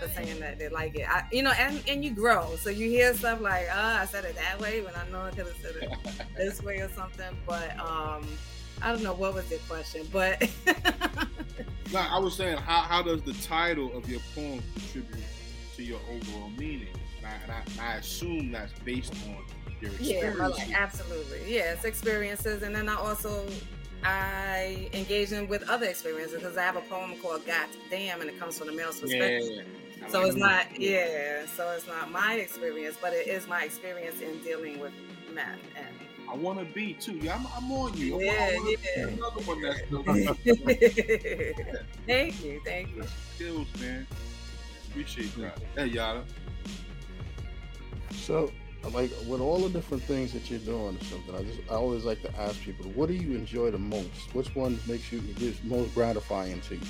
[0.01, 1.09] for saying that they like it.
[1.09, 4.25] I, you know, and and you grow, so you hear stuff like, oh, I said
[4.25, 7.37] it that way when I know I could have said it this way or something.
[7.47, 8.27] But um,
[8.83, 10.49] I don't know what was the question, but
[11.93, 15.25] no, I was saying how, how does the title of your poem contribute
[15.77, 16.89] to your overall meaning?
[17.19, 19.45] And I, and I, I assume that's based on
[19.81, 20.69] your experience.
[20.69, 21.41] Yeah, absolutely.
[21.47, 23.47] Yes, experiences, and then I also
[24.05, 28.31] I engage in with other experiences because I have a poem called "God Damn" and
[28.31, 29.51] it comes from the male's perspective.
[29.51, 29.63] Yeah,
[30.01, 30.09] yeah.
[30.09, 31.45] So it's not, yeah.
[31.57, 34.93] So it's not my experience, but it is my experience in dealing with
[35.35, 35.87] men and
[36.31, 37.19] I want to be too.
[37.19, 38.21] Yeah, I'm, I'm on you.
[38.21, 38.57] Yeah,
[38.97, 39.07] yeah.
[39.07, 39.81] Another one that's
[42.07, 43.05] Thank you, thank you.
[43.35, 44.07] Skills, man.
[44.89, 45.59] Appreciate that.
[45.75, 46.25] Hey, Yada.
[48.13, 48.53] So,
[48.93, 52.05] like with all the different things that you're doing or something, I just I always
[52.05, 54.35] like to ask people, what do you enjoy the most?
[54.35, 56.81] Which one makes you is most gratifying to you?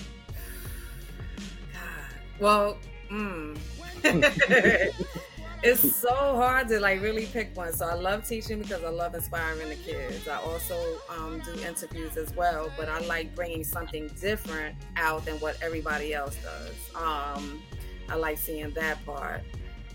[2.41, 2.79] Well,
[3.11, 3.57] mm.
[5.63, 7.73] it's so hard to like really pick one.
[7.73, 10.29] So I love teaching because I love inspiring the kids.
[10.29, 15.35] I also um, do interviews as well, but I like bringing something different out than
[15.37, 16.75] what everybody else does.
[16.95, 17.61] Um,
[18.09, 19.43] I like seeing that part.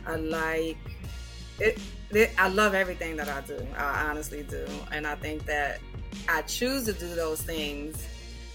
[0.06, 0.78] I like
[1.60, 1.80] it,
[2.12, 2.32] it.
[2.38, 3.66] I love everything that I do.
[3.78, 5.80] I honestly do, and I think that
[6.28, 8.06] I choose to do those things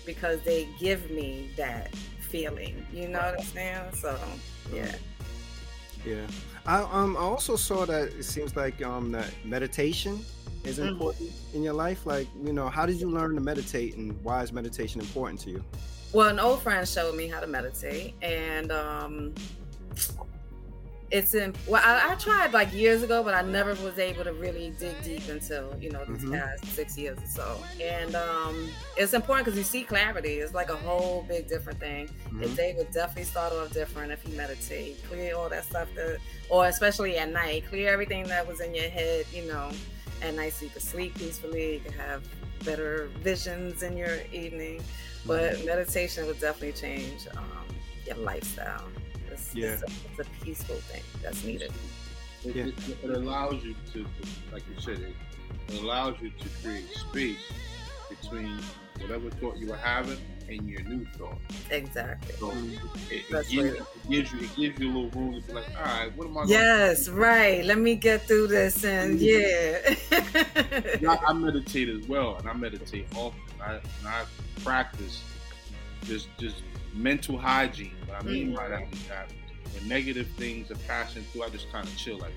[0.04, 2.86] because they give me that feeling.
[2.92, 3.82] You know what I'm saying?
[3.94, 4.18] So
[4.74, 4.94] yeah.
[6.04, 6.26] Yeah.
[6.68, 10.22] I um I also saw that it seems like um that meditation
[10.64, 10.88] is Mhm.
[10.88, 12.04] important in your life.
[12.04, 15.50] Like, you know, how did you learn to meditate and why is meditation important to
[15.50, 15.64] you?
[16.12, 19.34] Well, an old friend showed me how to meditate, and um,
[21.10, 21.54] it's in.
[21.66, 25.00] Well, I, I tried like years ago, but I never was able to really dig
[25.02, 26.38] deep until you know these Mhm.
[26.38, 27.64] past six years or so.
[27.82, 30.34] And um, it's important because you see clarity.
[30.40, 32.10] It's like a whole big different thing.
[32.40, 32.56] Your Mhm.
[32.56, 35.02] day would definitely start off different if you meditate.
[35.08, 36.18] Clear all that stuff that,
[36.50, 39.24] or especially at night, clear everything that was in your head.
[39.32, 39.70] You know,
[40.20, 41.74] at night so you could sleep peacefully.
[41.74, 42.22] You could have
[42.64, 44.82] better visions in your evening.
[45.26, 47.66] But meditation would definitely change um,
[48.06, 48.84] your lifestyle.
[49.38, 49.68] It's, Yeah.
[49.68, 51.72] it's, a, it's a peaceful thing that's needed.
[52.44, 52.64] It, Yeah.
[52.66, 52.74] it,
[53.04, 54.08] it allows you to, to,
[54.52, 55.14] like you said, it,
[55.68, 57.38] it allows you to create space
[58.08, 58.58] between
[59.00, 60.18] whatever thought you were having
[60.48, 61.36] and your new thought.
[61.70, 62.34] Exactly.
[62.38, 62.50] So
[63.10, 65.66] it, it, gives, it gives you it gives you a little room to be like,
[65.78, 66.44] all right, what am I?
[66.46, 67.64] Yes, right.
[67.64, 69.94] Let me get through this and yeah.
[71.00, 73.40] Gonna I, I meditate as well, and I meditate often.
[73.60, 74.24] I, and I
[74.64, 75.22] practice
[76.04, 76.62] just just
[76.94, 77.94] mental hygiene.
[78.06, 79.28] What I mean by that is that
[79.74, 82.32] when negative things are passing through, I just kind of chill like.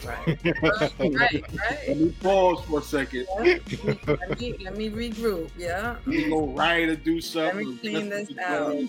[0.06, 0.38] right.
[0.62, 1.44] right, right.
[1.88, 3.26] Let me pause for a second.
[3.42, 3.58] Yeah.
[4.06, 5.50] Let, me, let me regroup.
[5.58, 5.96] Yeah.
[6.06, 7.66] Let me go right or do something.
[7.66, 8.68] Let me clean this out.
[8.68, 8.76] God.
[8.76, 8.88] Mhm.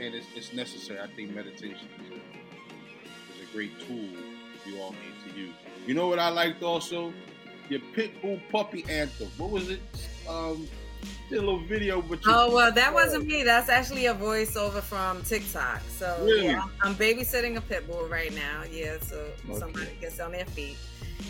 [0.00, 1.00] and it's, it's necessary.
[1.00, 4.08] I think meditation is a, is a great tool
[4.66, 5.54] you all need to use.
[5.86, 7.12] You know what I liked also?
[7.68, 9.28] Your Pitbull puppy anthem.
[9.38, 9.80] What was it?
[10.28, 10.68] Um,
[11.28, 13.42] did a little video, but you, Oh well, that wasn't me.
[13.44, 15.80] That's actually a voiceover from TikTok.
[15.88, 16.46] So Really?
[16.46, 18.62] yeah, I'm, I'm babysitting a pit bull right now.
[18.70, 19.16] Yeah, so
[19.48, 19.58] Okay.
[19.58, 20.76] somebody gets on their feet,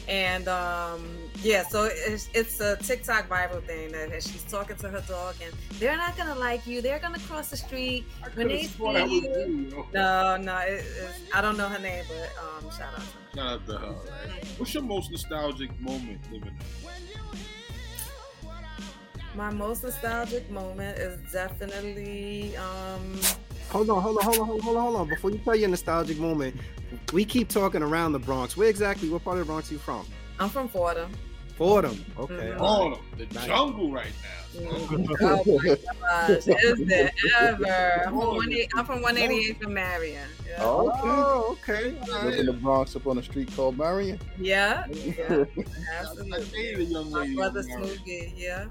[0.09, 1.07] and um,
[1.43, 5.35] yeah, so it's, it's a TikTok viral thing that that she's talking to her dog,
[5.45, 6.81] and they're not gonna like you.
[6.81, 8.05] They're gonna cross the street.
[8.25, 9.69] I when they have sworn that was see you.
[9.71, 9.87] yo.
[9.93, 12.31] No, no, it, it's, I don't know her name, but
[12.65, 13.37] um, shout out to her.
[13.37, 13.87] Shout out to her.
[14.29, 14.45] Right?
[14.57, 16.57] What's your most nostalgic moment living?
[19.35, 23.21] My most nostalgic moment is definitely um,
[23.71, 25.09] Hold on, hold on, hold on, hold on, hold on, hold on.
[25.09, 26.57] Before you tell your nostalgic moment,
[27.13, 28.57] we keep talking around the Bronx.
[28.57, 29.09] Where exactly?
[29.09, 30.05] What part of the Bronx are you from?
[30.41, 31.13] I'm from Fordham.
[31.57, 32.05] Fordham.
[32.19, 32.35] Okay.
[32.35, 32.61] Mhm.
[32.61, 32.99] all right.
[32.99, 33.47] Oh, the Nice.
[33.47, 34.29] jungle right now.
[34.51, 35.07] Mm.
[35.21, 35.77] Oh my
[36.27, 38.03] gosh, is there ever?
[38.05, 40.27] I'm from, one, I'm from 188 from Marion.
[40.45, 40.57] Yeah.
[40.59, 41.97] Oh, okay.
[42.03, 42.35] all Live right.
[42.41, 44.19] in the Bronx up on a street called Marion.
[44.39, 46.45] Yeah, yeah, I absolutely.
[46.47, 47.37] dated a young My lady.
[47.37, 47.89] brother on
[48.35, 48.65] yeah.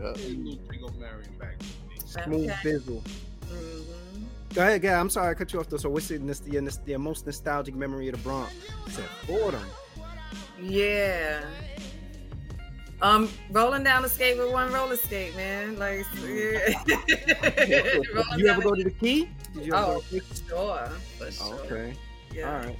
[0.00, 0.08] Yeah.
[0.08, 2.22] I dated a little thing on Marion back in the day.
[2.24, 2.70] Smooth Okay.
[2.70, 3.02] bizzle.
[3.46, 3.84] Mhm.
[4.54, 5.00] Go ahead, yeah.
[5.00, 5.76] I'm sorry I cut you off though.
[5.76, 8.52] So what's your, nos- your, nos- your most nostalgic memory of the Bronx?
[8.86, 9.62] I said Fordham.
[10.62, 11.44] Yeah.
[13.02, 15.78] Um, rolling down the skate with one roller skate, man.
[15.78, 16.72] Like, yeah.
[18.14, 19.28] Rolling You ever go to the key?
[19.52, 20.26] Did you ever Oh, go to the key?
[20.26, 21.46] for sure, for sure.
[21.46, 21.94] Oh, okay.
[22.32, 22.50] Yeah.
[22.50, 22.78] All right.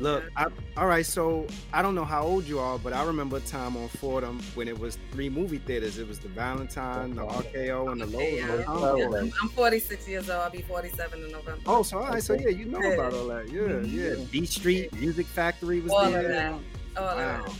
[0.00, 0.46] Look, I,
[0.76, 1.04] all right.
[1.04, 4.40] So I don't know how old you are, but I remember a time on Fordham
[4.54, 5.98] when it was three movie theaters.
[5.98, 8.32] It was the Valentine, the RKO, and the Loew's.
[8.34, 10.40] Yeah, Oh, I'm, I'm 46 years old.
[10.40, 11.60] I'll be 47 in November.
[11.66, 12.22] Oh, so all right.
[12.22, 13.48] So yeah, you know about all that.
[13.50, 13.92] Yeah, Mhm.
[14.18, 14.24] yeah.
[14.30, 16.28] B Street Music Factory was all of there.
[16.28, 16.52] that.
[16.96, 17.42] All of Wow.
[17.46, 17.52] that.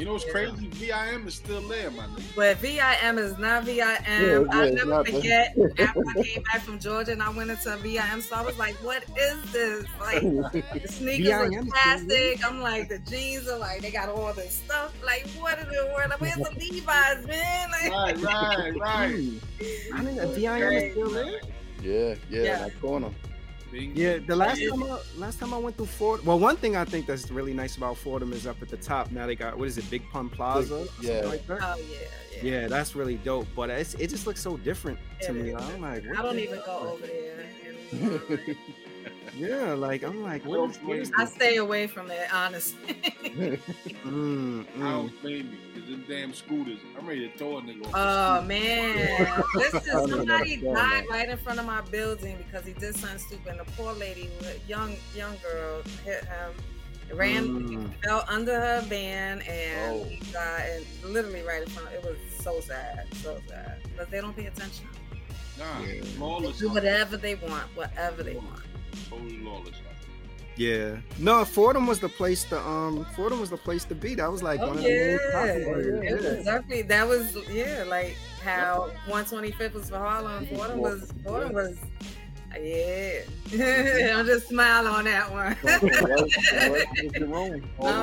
[0.00, 0.32] You know what's Yeah.
[0.32, 0.68] crazy?
[0.68, 2.34] VIM is still there, my nigga.
[2.34, 3.76] But VIM is not VIM.
[3.76, 7.76] Yeah, I yeah, never forget after I came back from Georgia and I went into
[7.76, 8.22] VIM.
[8.22, 9.84] So I was like, what is this?
[10.00, 12.42] Like, the sneakers VIM are plastic.
[12.46, 14.94] I'm like, the jeans are like, they got all this stuff.
[15.04, 16.12] Like, what in the world?
[16.18, 17.70] Where's the Levi's, man?
[17.70, 19.30] Like, Right, right, right.
[19.92, 21.40] I mean, the VIM is still there.
[21.82, 22.58] Yeah, yeah, Yeah.
[22.60, 23.10] that corner.
[23.70, 23.92] Bing.
[23.94, 24.70] Yeah, the last Yeah.
[24.70, 26.26] time I, last time I went through Fordham.
[26.26, 29.10] Well, one thing I think that's really nice about Fordham is up at the top.
[29.10, 30.82] Now they got what is it, Big Pun Plaza?
[30.82, 31.20] or yeah.
[31.26, 31.60] like that?
[31.62, 31.98] oh, yeah,
[32.42, 32.60] yeah.
[32.62, 33.46] Yeah, that's really dope.
[33.54, 35.54] But it's, it just looks so different to It me.
[35.54, 37.46] I'm like, I don't the even go over there.
[39.42, 39.66] anymore.
[39.66, 42.96] Yeah, like I'm like, what is, what is I stay away from it, honestly.
[44.04, 44.80] Mm, I mm.
[44.80, 47.92] don't blame you, because them damn scooters, I'm ready to throw a nigga off.
[47.94, 49.44] Oh man!
[49.54, 53.18] Listen, I don't somebody died right in front of my building because he did something
[53.18, 53.46] stupid.
[53.46, 54.30] And the poor lady,
[54.66, 57.92] young young girl, hit him, ran Mm.
[58.02, 60.04] fell under her van and Oh.
[60.04, 61.88] he died and literally right in front.
[61.88, 63.78] Of, It was so sad, so sad.
[63.96, 64.88] But they don't pay attention.
[65.58, 66.40] Nah, Yeah.
[66.40, 68.62] They do whatever they want, whatever they want.
[69.08, 69.68] Totally lawless.
[69.68, 69.74] out
[70.56, 70.96] Yeah.
[71.18, 74.14] No, Fordham was the place to um Fordham was the place to be.
[74.14, 76.02] That was like Oh one of yeah, the most popular.
[76.02, 80.46] it definitely that was yeah, like how 125th was for Harlem.
[80.46, 81.76] Fordham was Fordham was
[82.60, 83.20] yeah.
[84.18, 85.56] I'm just smiling on that one.
[85.64, 85.78] I'm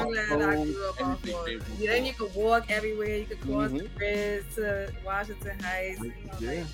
[0.07, 1.61] glad I grew up on Everything Fordham.
[1.79, 3.17] Yeah, then you could walk everywhere.
[3.17, 3.95] You could cross the Mhm.
[3.95, 5.99] bridge to Washington Heights.
[5.99, 6.49] You know, Yeah.
[6.59, 6.65] like,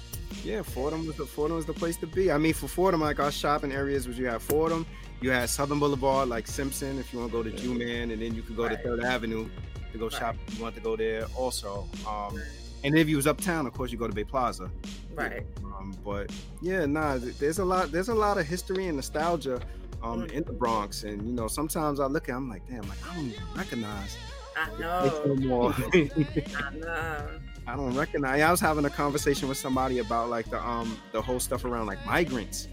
[0.44, 2.32] Yeah, Fordham was the Fordham was the place to be.
[2.32, 4.86] I mean, for Fordham, like our shopping areas was you had Fordham,
[5.22, 8.22] you had Southern Boulevard, like Simpson, if you want to go to Jew Man, and
[8.22, 8.78] then you could go Right.
[8.78, 9.48] to Third Avenue
[9.92, 10.14] to go Right.
[10.14, 10.36] shop.
[10.48, 11.88] If you want to go there also.
[12.08, 12.42] Um,
[12.84, 14.70] and if you was uptown, of course, you go to Bay Plaza.
[15.16, 15.44] right.
[15.64, 16.32] Um, but
[16.62, 17.92] yeah, nah, there's a lot.
[17.92, 19.62] There's a lot of history and nostalgia
[20.02, 20.32] um, Mm.
[20.32, 23.16] in the Bronx, and you know, sometimes I look at, I'm like, damn, like I
[23.16, 24.18] don't even recognize
[24.58, 25.22] I know.
[25.28, 25.74] no more.
[25.94, 27.40] I know.
[27.68, 28.41] I don't recognize.
[28.41, 31.86] I was having a conversation with somebody about like the um the whole stuff around
[31.88, 32.68] like migrants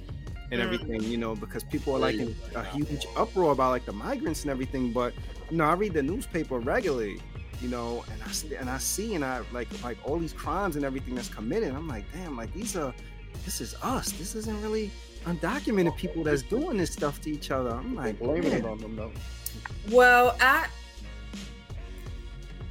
[0.51, 0.65] and Mm.
[0.65, 4.43] everything, you know, because people are like in a huge uproar about like the migrants
[4.43, 4.93] and everything.
[4.93, 5.15] But
[5.51, 7.21] you know, I read the newspaper regularly,
[7.61, 10.75] you know, and I see, and I see and I like like all these crimes
[10.77, 11.73] and everything that's committed.
[11.73, 12.93] I'm like, damn, like these are
[13.45, 14.11] this is us.
[14.13, 14.91] This isn't really
[15.25, 17.71] undocumented people that's doing this stuff to each other.
[17.71, 19.13] I'm like, Blaming it on them though.
[19.91, 20.67] Well, I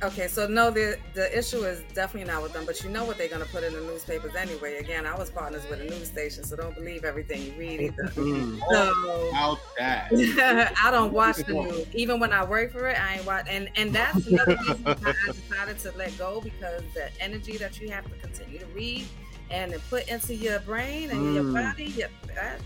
[0.03, 0.27] okay.
[0.27, 3.27] So no, the the issue is definitely not with them, but you know what they're
[3.27, 4.77] gonna put in the newspapers anyway.
[4.77, 8.03] Again, I was partners with a news station, so don't believe everything you read either.
[8.15, 8.59] Mm.
[8.71, 10.73] So Out that.
[10.83, 11.87] I don't watch the news.
[11.93, 13.45] Even when I work for it, I ain't watch.
[13.49, 14.95] And and that's another reason why
[15.27, 19.05] I decided to let go because the energy that you have to continue to read
[19.51, 21.53] and to put into your brain and your Mm.
[21.53, 22.59] body, your, that,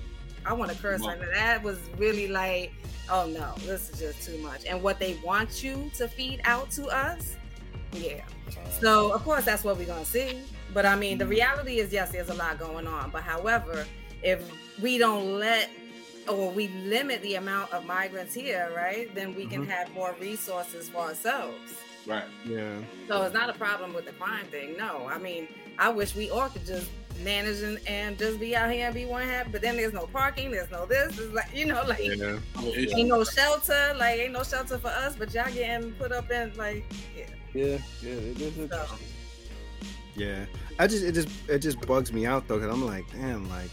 [0.46, 1.32] I want to curse on that.
[1.34, 2.72] That was really like,
[3.10, 4.66] oh no, this is just too much.
[4.66, 7.36] And what they want you to feed out to us,
[7.94, 8.24] yeah.
[8.82, 10.40] So of course that's what we're gonna see.
[10.74, 13.12] But I mean, the reality is yes, there's a lot going on.
[13.12, 13.86] But however,
[14.24, 14.44] if
[14.82, 15.70] we don't let
[16.28, 19.70] or we limit the amount of migrants here, right, then we can Mhm.
[19.70, 21.74] have more resources for ourselves.
[22.06, 22.24] Right.
[22.46, 22.80] Yeah.
[23.08, 24.76] So it's not a problem with the crime thing.
[24.78, 26.90] No, I mean, I wish we all could just
[27.22, 29.50] manage and, and just be out here and be one happy.
[29.52, 31.18] But then there's no parking, there's no this.
[31.20, 32.38] It's like you know, like Yeah.
[32.64, 35.16] ain't no shelter, like ain't no shelter for us.
[35.16, 36.86] But y'all getting put up in like
[37.16, 37.26] yeah.
[37.54, 38.86] Yeah, yeah, it is So.
[40.16, 40.46] Yeah,
[40.80, 43.70] I just it just it just bugs me out though, because I'm like, damn, like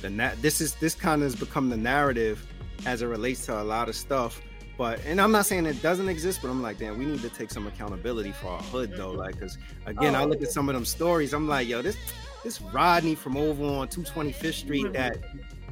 [0.00, 2.46] the na- this is this kind of has become the narrative
[2.86, 4.40] as it relates to a lot of stuff.
[4.76, 7.28] But and I'm not saying it doesn't exist, but I'm like, damn, we need to
[7.28, 9.56] take some accountability for our hood though, like, because
[9.86, 10.26] again, I oh.
[10.26, 11.96] look at some of them stories, I'm like, yo, this
[12.44, 15.18] this Rodney from over on 225th Street that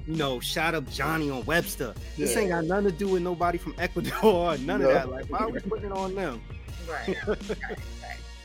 [0.08, 1.94] you know shot up Johnny on Webster.
[2.18, 2.40] This Yeah.
[2.40, 4.88] ain't got nothing to do with nobody from Ecuador, none No.
[4.88, 5.10] of that.
[5.10, 6.42] Like, why are we putting it on them?
[6.90, 7.58] right, right, right.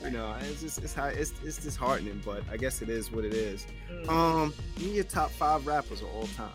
[0.04, 3.26] You know, it's just it's how it's it's disheartening, but I guess it is what
[3.26, 3.66] it is.
[3.92, 4.10] Mm.
[4.10, 6.52] Um, give me your top five rappers of all time.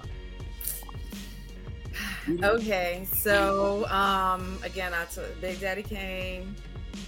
[2.45, 6.55] Okay, so um again I took Big Daddy Kane,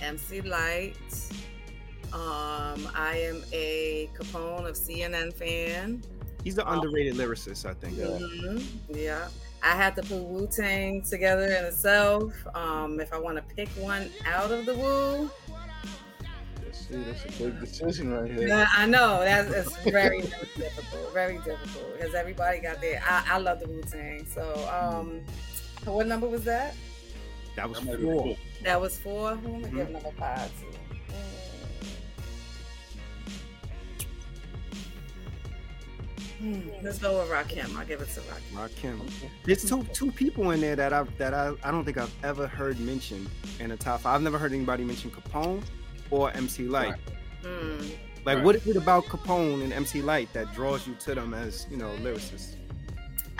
[0.02, 0.96] MC Lyte.
[2.12, 6.02] Um I am a Capone of CNN fan.
[6.42, 7.96] He's the underrated lyricist, I think.
[7.98, 8.04] Yeah.
[8.06, 9.28] Mhm, Yeah.
[9.62, 12.34] I had to put Wu Tang together in itself.
[12.54, 15.30] Um, if I want to pick one out of the Wu,
[16.72, 18.46] see, that's a big decision right here.
[18.46, 23.02] yeah, I know that's it's very, very difficult, very difficult because everybody got their.
[23.08, 24.26] I, I love the Wu Tang.
[24.26, 25.22] So, um,
[25.90, 26.74] what number was that?
[27.56, 28.36] That was That might be four.
[28.64, 29.36] That was four.
[29.36, 29.76] Who am I Mhm.
[29.76, 30.66] giving number five to?
[36.44, 36.60] Hmm.
[36.82, 37.74] Let's go with Rakim.
[37.74, 38.52] I'll give it to Rakim.
[38.68, 39.00] Rakim.
[39.44, 42.46] There's two two people in there that I that I, I don't think I've ever
[42.46, 43.28] heard mentioned
[43.60, 44.16] in the top five.
[44.16, 45.62] I've never heard anybody mention Capone
[46.10, 46.96] or MC Lyte.
[47.42, 47.78] Hmm.
[48.26, 48.44] Like, Right.
[48.44, 51.78] what is it about Capone and MC Lyte that draws you to them as you
[51.78, 52.56] know lyricists?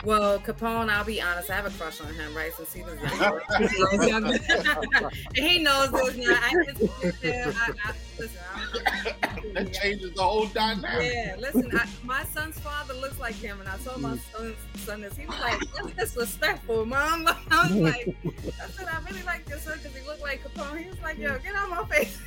[0.03, 2.53] Well, Capone, I'll be honest, I have a crush on him, right?
[2.53, 3.41] Since he was young.
[3.57, 4.93] Since he was
[5.35, 6.37] and he knows this now.
[6.41, 11.11] I just yeah, uh, I, I, listen, That changes the whole dynamic.
[11.13, 15.01] yeah, listen, I, my son's father looks like him, and I told my son, son
[15.01, 15.15] this.
[15.17, 19.59] He was like, "That's disrespectful, mom." I was like, "I said I really like your
[19.59, 22.19] son because he looked like Capone." He was like, "Yo, get out my face."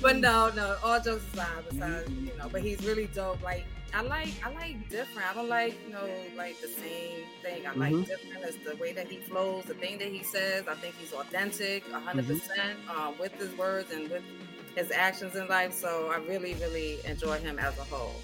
[0.00, 0.76] But no, no.
[0.82, 3.40] All jokes aside, besides you know, but he's really dope.
[3.42, 3.64] Like
[3.94, 5.30] I like, I like different.
[5.30, 7.66] I don't like you know like the same thing.
[7.66, 8.06] I like Mhm.
[8.06, 8.44] different.
[8.44, 10.66] It's the way that he flows, the thing that he says.
[10.66, 14.22] I think he's authentic, a hundred percent, um, with his words and with
[14.74, 15.72] his actions in life.
[15.74, 18.14] So I really, really enjoy him as a whole.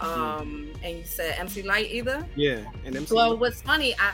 [0.00, 2.26] Um, and you said MC Lyte either.
[2.36, 3.14] Yeah, and MC.
[3.14, 4.12] Well, what's funny, I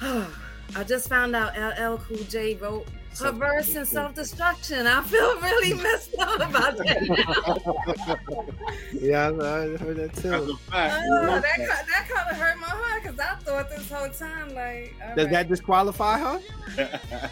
[0.76, 4.86] I just found out LL Cool J wrote her and self destruction.
[4.86, 8.46] I feel really messed up about that.
[8.92, 10.52] yeah, I heard that That's too.
[10.52, 11.04] a fact.
[11.10, 14.54] Oh, that, ki- that kind of hurt my heart because I thought this whole time,
[14.54, 15.32] like, Does right.
[15.32, 16.40] that disqualify her?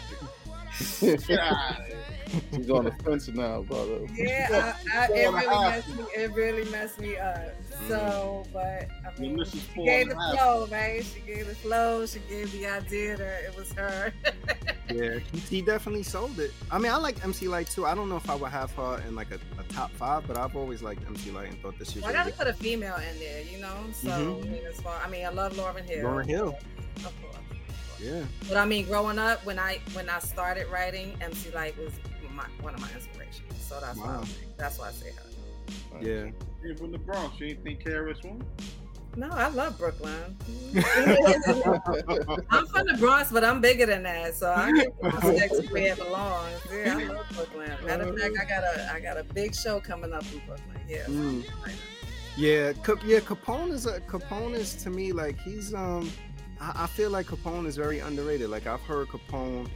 [2.31, 2.59] Get out of here.
[2.61, 3.99] She's on the fence now, brother.
[4.15, 6.03] Yeah, I, I, it Four and a really messed me.
[6.15, 7.49] It really messed me up.
[7.87, 9.61] So, but I The mean, Mrs.
[9.73, 11.03] she gave the flow, right?
[11.03, 12.05] She gave the flow.
[12.05, 14.13] She gave the idea that it was her.
[14.91, 16.51] Yeah, he, he definitely sold it.
[16.71, 17.85] I mean, I like MC Lyte too.
[17.85, 20.35] I don't know if I would have her in like a, a top five, but
[20.35, 22.95] I've always liked MC Lyte and thought this was I really gotta put a female
[22.95, 23.77] in there, you know.
[23.93, 24.45] So Mhm.
[24.45, 26.03] I mean, as far, I mean, I love Lauryn Hill.
[26.09, 26.57] Lauryn Hill.
[27.05, 27.35] of course.
[28.01, 28.23] Yeah.
[28.47, 31.93] But I mean, growing up, when I when I started writing, MC Lyte was
[32.39, 33.53] my, one of my inspirations.
[33.59, 34.23] So that's why Wow.
[34.57, 36.01] that's why I say her.
[36.01, 36.31] Yeah.
[36.63, 37.39] You're from the Bronx.
[37.39, 38.43] You ain't think KRS One?
[39.15, 40.37] No, I love Brooklyn.
[40.75, 45.97] I'm from the Bronx, but I'm bigger than that, so I get respect where it
[45.97, 46.61] belongs.
[46.71, 47.71] Yeah, I love Brooklyn.
[47.85, 50.79] Matter of fact, I got a I got a big show coming up in Brooklyn.
[50.87, 51.05] Yeah.
[51.07, 51.43] Mm.
[52.37, 53.19] Yeah, Cap- yeah.
[53.19, 56.09] Capone is a Capone is to me like he's um.
[56.61, 58.49] I, I feel like Capone is very underrated.
[58.49, 59.67] Like I've heard Capone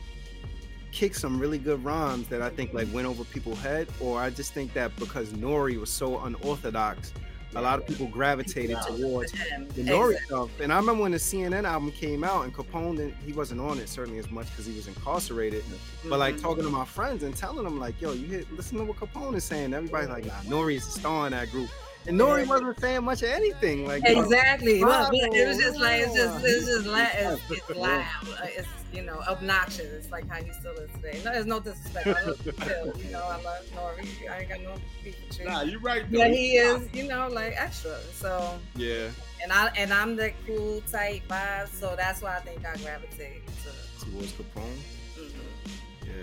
[0.93, 4.29] kick some really good rhymes that I think like went over people's head, or I
[4.29, 7.11] just think that because Nori was so unorthodox,
[7.55, 9.37] a lot of people gravitated towards the
[9.83, 10.15] Nori exactly.
[10.25, 10.49] stuff.
[10.59, 13.77] And I remember when the CNN album came out, and Capone didn't, he wasn't on
[13.79, 15.63] it certainly as much because he was incarcerated.
[16.07, 16.41] But like Mhm.
[16.41, 19.35] talking to my friends and telling them like, yo, you hit, listen to what Capone
[19.35, 19.73] is saying.
[19.73, 21.69] Everybody's like, nah, Nori is the star in that group.
[22.05, 23.87] And Nori wasn't saying much of anything.
[23.87, 24.81] Like, Exactly.
[24.81, 27.37] But, but it was just like it's just it's just Yeah.
[27.49, 28.03] it's, loud.
[28.45, 29.91] It's you know obnoxious.
[29.91, 31.19] It's like how he still is today.
[31.25, 32.07] No, there's no disrespect.
[32.07, 32.93] I love Phil.
[32.97, 34.07] You know, I love Nori.
[34.29, 35.45] I ain't got no beef with you.
[35.45, 36.09] Nah, you're right.
[36.11, 36.19] though.
[36.19, 37.97] But he is, you know, like extra.
[38.13, 39.09] So yeah,
[39.41, 41.69] and I and I'm the cool type vibe.
[41.69, 44.05] So that's why I think I gravitate to.
[44.05, 44.77] towards Capone.
[45.17, 45.31] mhm.
[46.05, 46.13] Yeah,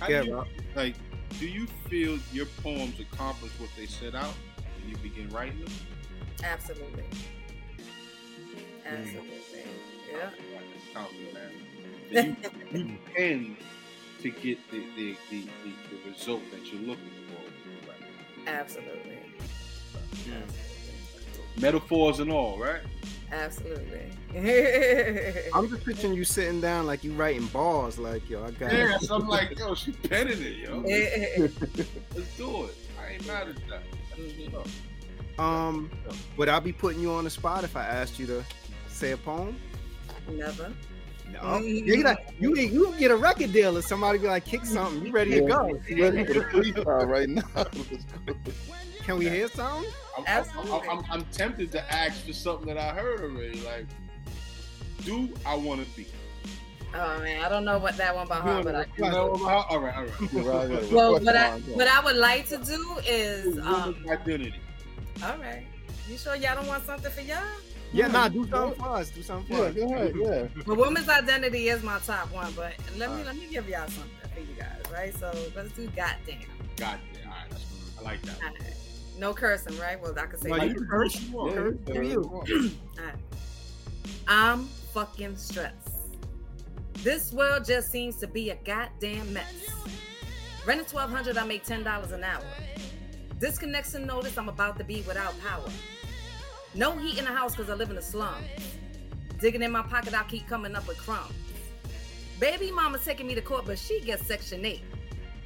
[0.00, 0.44] How yeah, do you,
[0.76, 0.94] like,
[1.38, 4.32] do you feel your poems accomplish what they set out
[4.80, 5.72] when you begin writing them?
[6.44, 7.04] Absolutely.
[8.86, 9.64] Absolutely.
[10.10, 10.30] Yeah.
[10.94, 11.34] Confident
[12.12, 12.26] that
[12.72, 13.56] you, you pen
[14.22, 15.72] to get the the, the, the,
[16.04, 17.88] the result that you're looking for.
[17.88, 18.48] Right.
[18.48, 19.18] Absolutely.
[20.26, 21.60] Yeah.
[21.60, 22.80] Metaphors and all, right?
[23.30, 24.10] Absolutely.
[25.54, 27.98] I'm just picturing you sitting down like you writing bars.
[27.98, 29.02] Like, yo, I got Yeah, it.
[29.02, 30.78] so I'm like, yo, she penning it, yo.
[32.14, 32.74] Let's do it.
[33.00, 33.82] I ain't mad at that.
[34.16, 34.68] Mhm.
[35.38, 35.90] Um,
[36.36, 38.44] would I be putting you on the spot if I asked you to
[38.88, 39.56] say a poem?
[40.30, 40.72] Never.
[41.32, 41.40] No.
[41.40, 41.86] Mhm.
[41.86, 45.06] You like you you get a record deal or somebody be like kick something.
[45.06, 45.78] You ready to go?
[45.90, 47.42] Ready for the freestyle right now?
[49.04, 49.90] Can we hear something?
[50.16, 50.72] I'm, Absolutely.
[50.88, 53.60] I'm, I'm, I'm tempted to ask for something that I heard already.
[53.60, 53.86] Like,
[55.04, 56.06] do I want to be?
[56.94, 59.66] Oh man, I don't know what that one by heart, but I You know, about-
[59.70, 60.32] all right, all right.
[60.32, 60.92] Right, right.
[60.92, 63.96] well, Request what I line, what I would like to do is um.
[64.08, 64.54] Identity.
[65.22, 65.66] All right.
[66.08, 67.38] You sure y'all don't want something for y'all?
[67.92, 69.10] Yeah, Yeah, nah, do can something do for us.
[69.10, 69.74] Do something Yeah, for us.
[69.74, 70.14] go ahead.
[70.56, 70.62] Yeah.
[70.66, 73.26] Well, woman's identity is my top one, but let me Alright.
[73.26, 75.14] let me give y'all something for you guys, right?
[75.18, 76.38] So let's do goddamn.
[76.76, 77.64] God, yeah, all right, that's,
[77.98, 78.36] I like that.
[78.42, 78.74] All right.
[79.18, 80.00] No cursing, right?
[80.00, 81.20] Well, I could say No, you can curse.
[81.20, 81.54] you want.
[81.54, 82.70] Yeah, Curse yeah, for you.
[83.00, 83.14] Alright.
[84.28, 85.88] I'm fucking stressed.
[87.02, 89.52] This world just seems to be a goddamn mess.
[90.66, 92.42] Renting 1200 I make $10 an hour.
[93.40, 95.68] Disconnection notice I'm about to be without power.
[96.74, 98.36] No heat in the house because I live in the slum.
[99.40, 101.32] Digging in my pocket, I keep coming up with crumbs.
[102.38, 104.80] Baby mama's taking me to court, but she gets Section 8.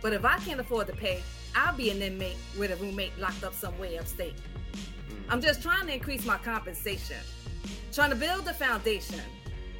[0.00, 1.22] But if I can't afford to pay,
[1.54, 4.34] I'll be an inmate with a roommate locked up somewhere upstate.
[5.28, 7.18] I'm just trying to increase my compensation,
[7.92, 9.20] trying to build a foundation,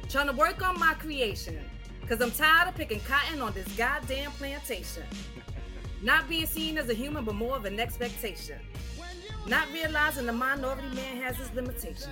[0.09, 1.59] trying to work on my creation,
[2.01, 5.03] because I'm tired of picking cotton on this goddamn plantation.
[6.01, 8.59] Not being seen as a human, but more of an expectation.
[9.47, 12.07] Not realizing the minority man has his limitations.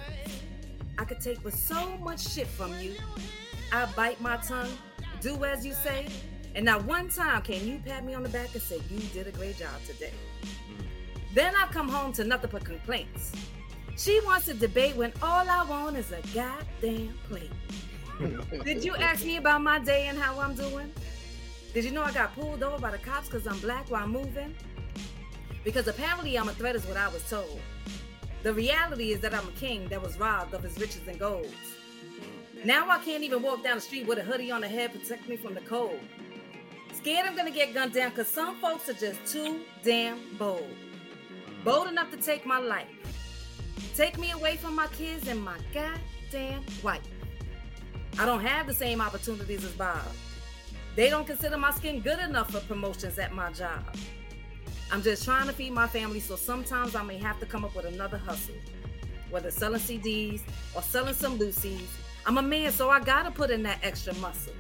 [0.98, 2.96] I could take with so much shit from you.
[3.72, 4.70] I bite my tongue,
[5.22, 6.08] do as you say,
[6.56, 9.28] and not one time can you pat me on the back and say you did
[9.28, 10.12] a great job today.
[10.42, 10.86] Mm.
[11.34, 13.32] Then I come home to nothing but complaints.
[13.98, 17.52] She wants to debate when all I want is a goddamn plate.
[18.66, 20.92] Did you ask me about my day and how I'm doing?
[21.74, 24.56] Did you know I got pulled over by the cops because I'm black while moving?
[25.64, 27.60] Because apparently I'm a threat, is what I was told.
[28.44, 31.54] The reality is that I'm a king that was robbed of his riches and golds.
[32.64, 35.28] Now I can't even walk down the street with a hoodie on the head, protect
[35.30, 36.00] me from the cold.
[36.94, 40.70] Scared I'm gonna get gunned down because some folks are just too damn bold.
[41.64, 42.88] Bold enough to take my life.
[43.96, 47.02] Take me away from my kids and my goddamn wife.
[48.20, 50.02] I don't have the same opportunities as Bob.
[50.96, 53.84] They don't consider my skin good enough for promotions at my job.
[54.92, 57.76] I'm just trying to feed my family, so sometimes I may have to come up
[57.76, 58.56] with another hustle,
[59.30, 60.42] whether selling CDs
[60.76, 61.88] or selling some loosies.
[62.26, 64.54] I'm a man, so I gotta put in that extra muscle.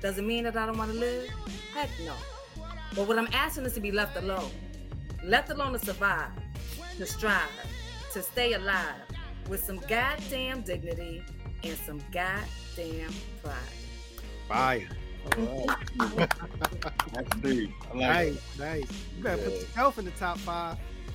[0.00, 1.28] Does it mean that I don't want to live?
[1.74, 2.14] Heck no.
[2.94, 4.50] But what I'm asking is to be left alone.
[5.22, 6.30] Left alone to survive,
[6.98, 7.50] to strive,
[8.12, 8.94] to stay alive
[9.48, 11.22] with some goddamn dignity
[11.62, 13.56] and some goddamn pride.
[15.30, 16.28] Fire.
[17.12, 17.70] That's deep.
[17.92, 18.90] I like Nice, nice.
[19.16, 20.78] You better put yourself in the top five.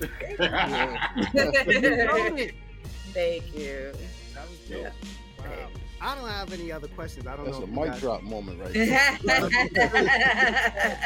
[3.12, 3.92] Thank you.
[4.34, 4.92] That was dope.
[5.38, 5.68] Wow.
[6.04, 7.26] I don't have any other questions.
[7.28, 7.64] I don't That's know.
[7.64, 9.18] a if mic guys- drop moment right there.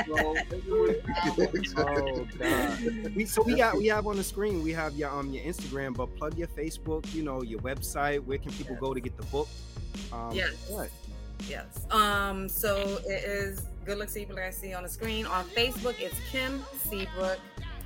[0.07, 0.37] Bro,
[1.77, 3.15] Oh God.
[3.15, 4.63] We, so we got we have on the screen.
[4.63, 7.13] We have your um your Instagram, but plug your Facebook.
[7.15, 8.25] You know your website.
[8.25, 9.49] Where can people go to get the book?
[10.13, 10.55] Um, Yes.
[10.71, 10.89] what?
[11.49, 11.87] Yes.
[11.91, 15.26] Um, so it is Good Look Seabrook I see on the screen.
[15.26, 17.39] On Facebook, it's Kim Seabrook.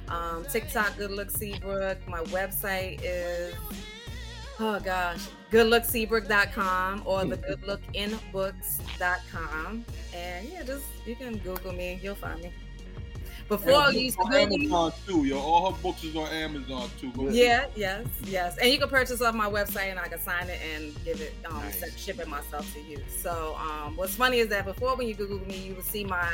[0.08, 1.98] Um, TikTok, Good Look Seabrook.
[2.08, 3.54] My website is
[4.60, 9.84] oh gosh, goodlookseabrook.com or the goodlookinbooks.com.
[10.14, 12.52] And yeah, just you can Google me, you'll find me.
[13.50, 15.38] Before you used to on Google me, Amazon too, yo.
[15.38, 17.10] All her books is on Amazon too.
[17.12, 18.56] Go Yeah, yes, yes.
[18.58, 21.34] And you can purchase off my website and I can sign it and give it,
[21.44, 21.80] um, Nice.
[21.80, 22.98] send- ship it myself to you.
[23.22, 26.28] So, um, what's funny is that before when you Google me, you would see my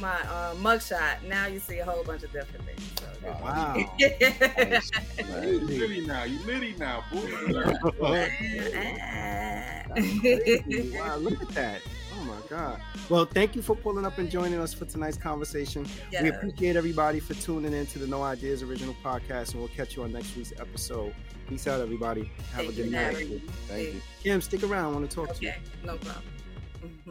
[0.00, 1.22] my uh, mugshot.
[1.28, 2.80] Now you see a whole bunch of different things.
[2.98, 3.06] So,
[3.40, 3.74] Wow.
[3.98, 3.98] Nice,
[5.18, 5.66] You man.
[5.66, 6.24] litty now.
[6.24, 7.20] You litty now, boy.
[10.98, 11.80] wow, look at that.
[12.52, 12.82] God.
[13.08, 15.86] Well, thank you for pulling up and joining us for tonight's conversation.
[16.20, 19.96] We appreciate everybody for tuning in to the No Ideas Original Podcast, and we'll catch
[19.96, 21.14] you on next week's episode.
[21.48, 22.30] Peace out, everybody.
[22.52, 23.40] Have Thank a good night.
[23.68, 24.02] Thank you.
[24.22, 24.92] Kim, stick around.
[24.92, 25.52] I want to talk to you.
[25.82, 26.24] No problem.
[26.84, 27.10] Mm-hmm.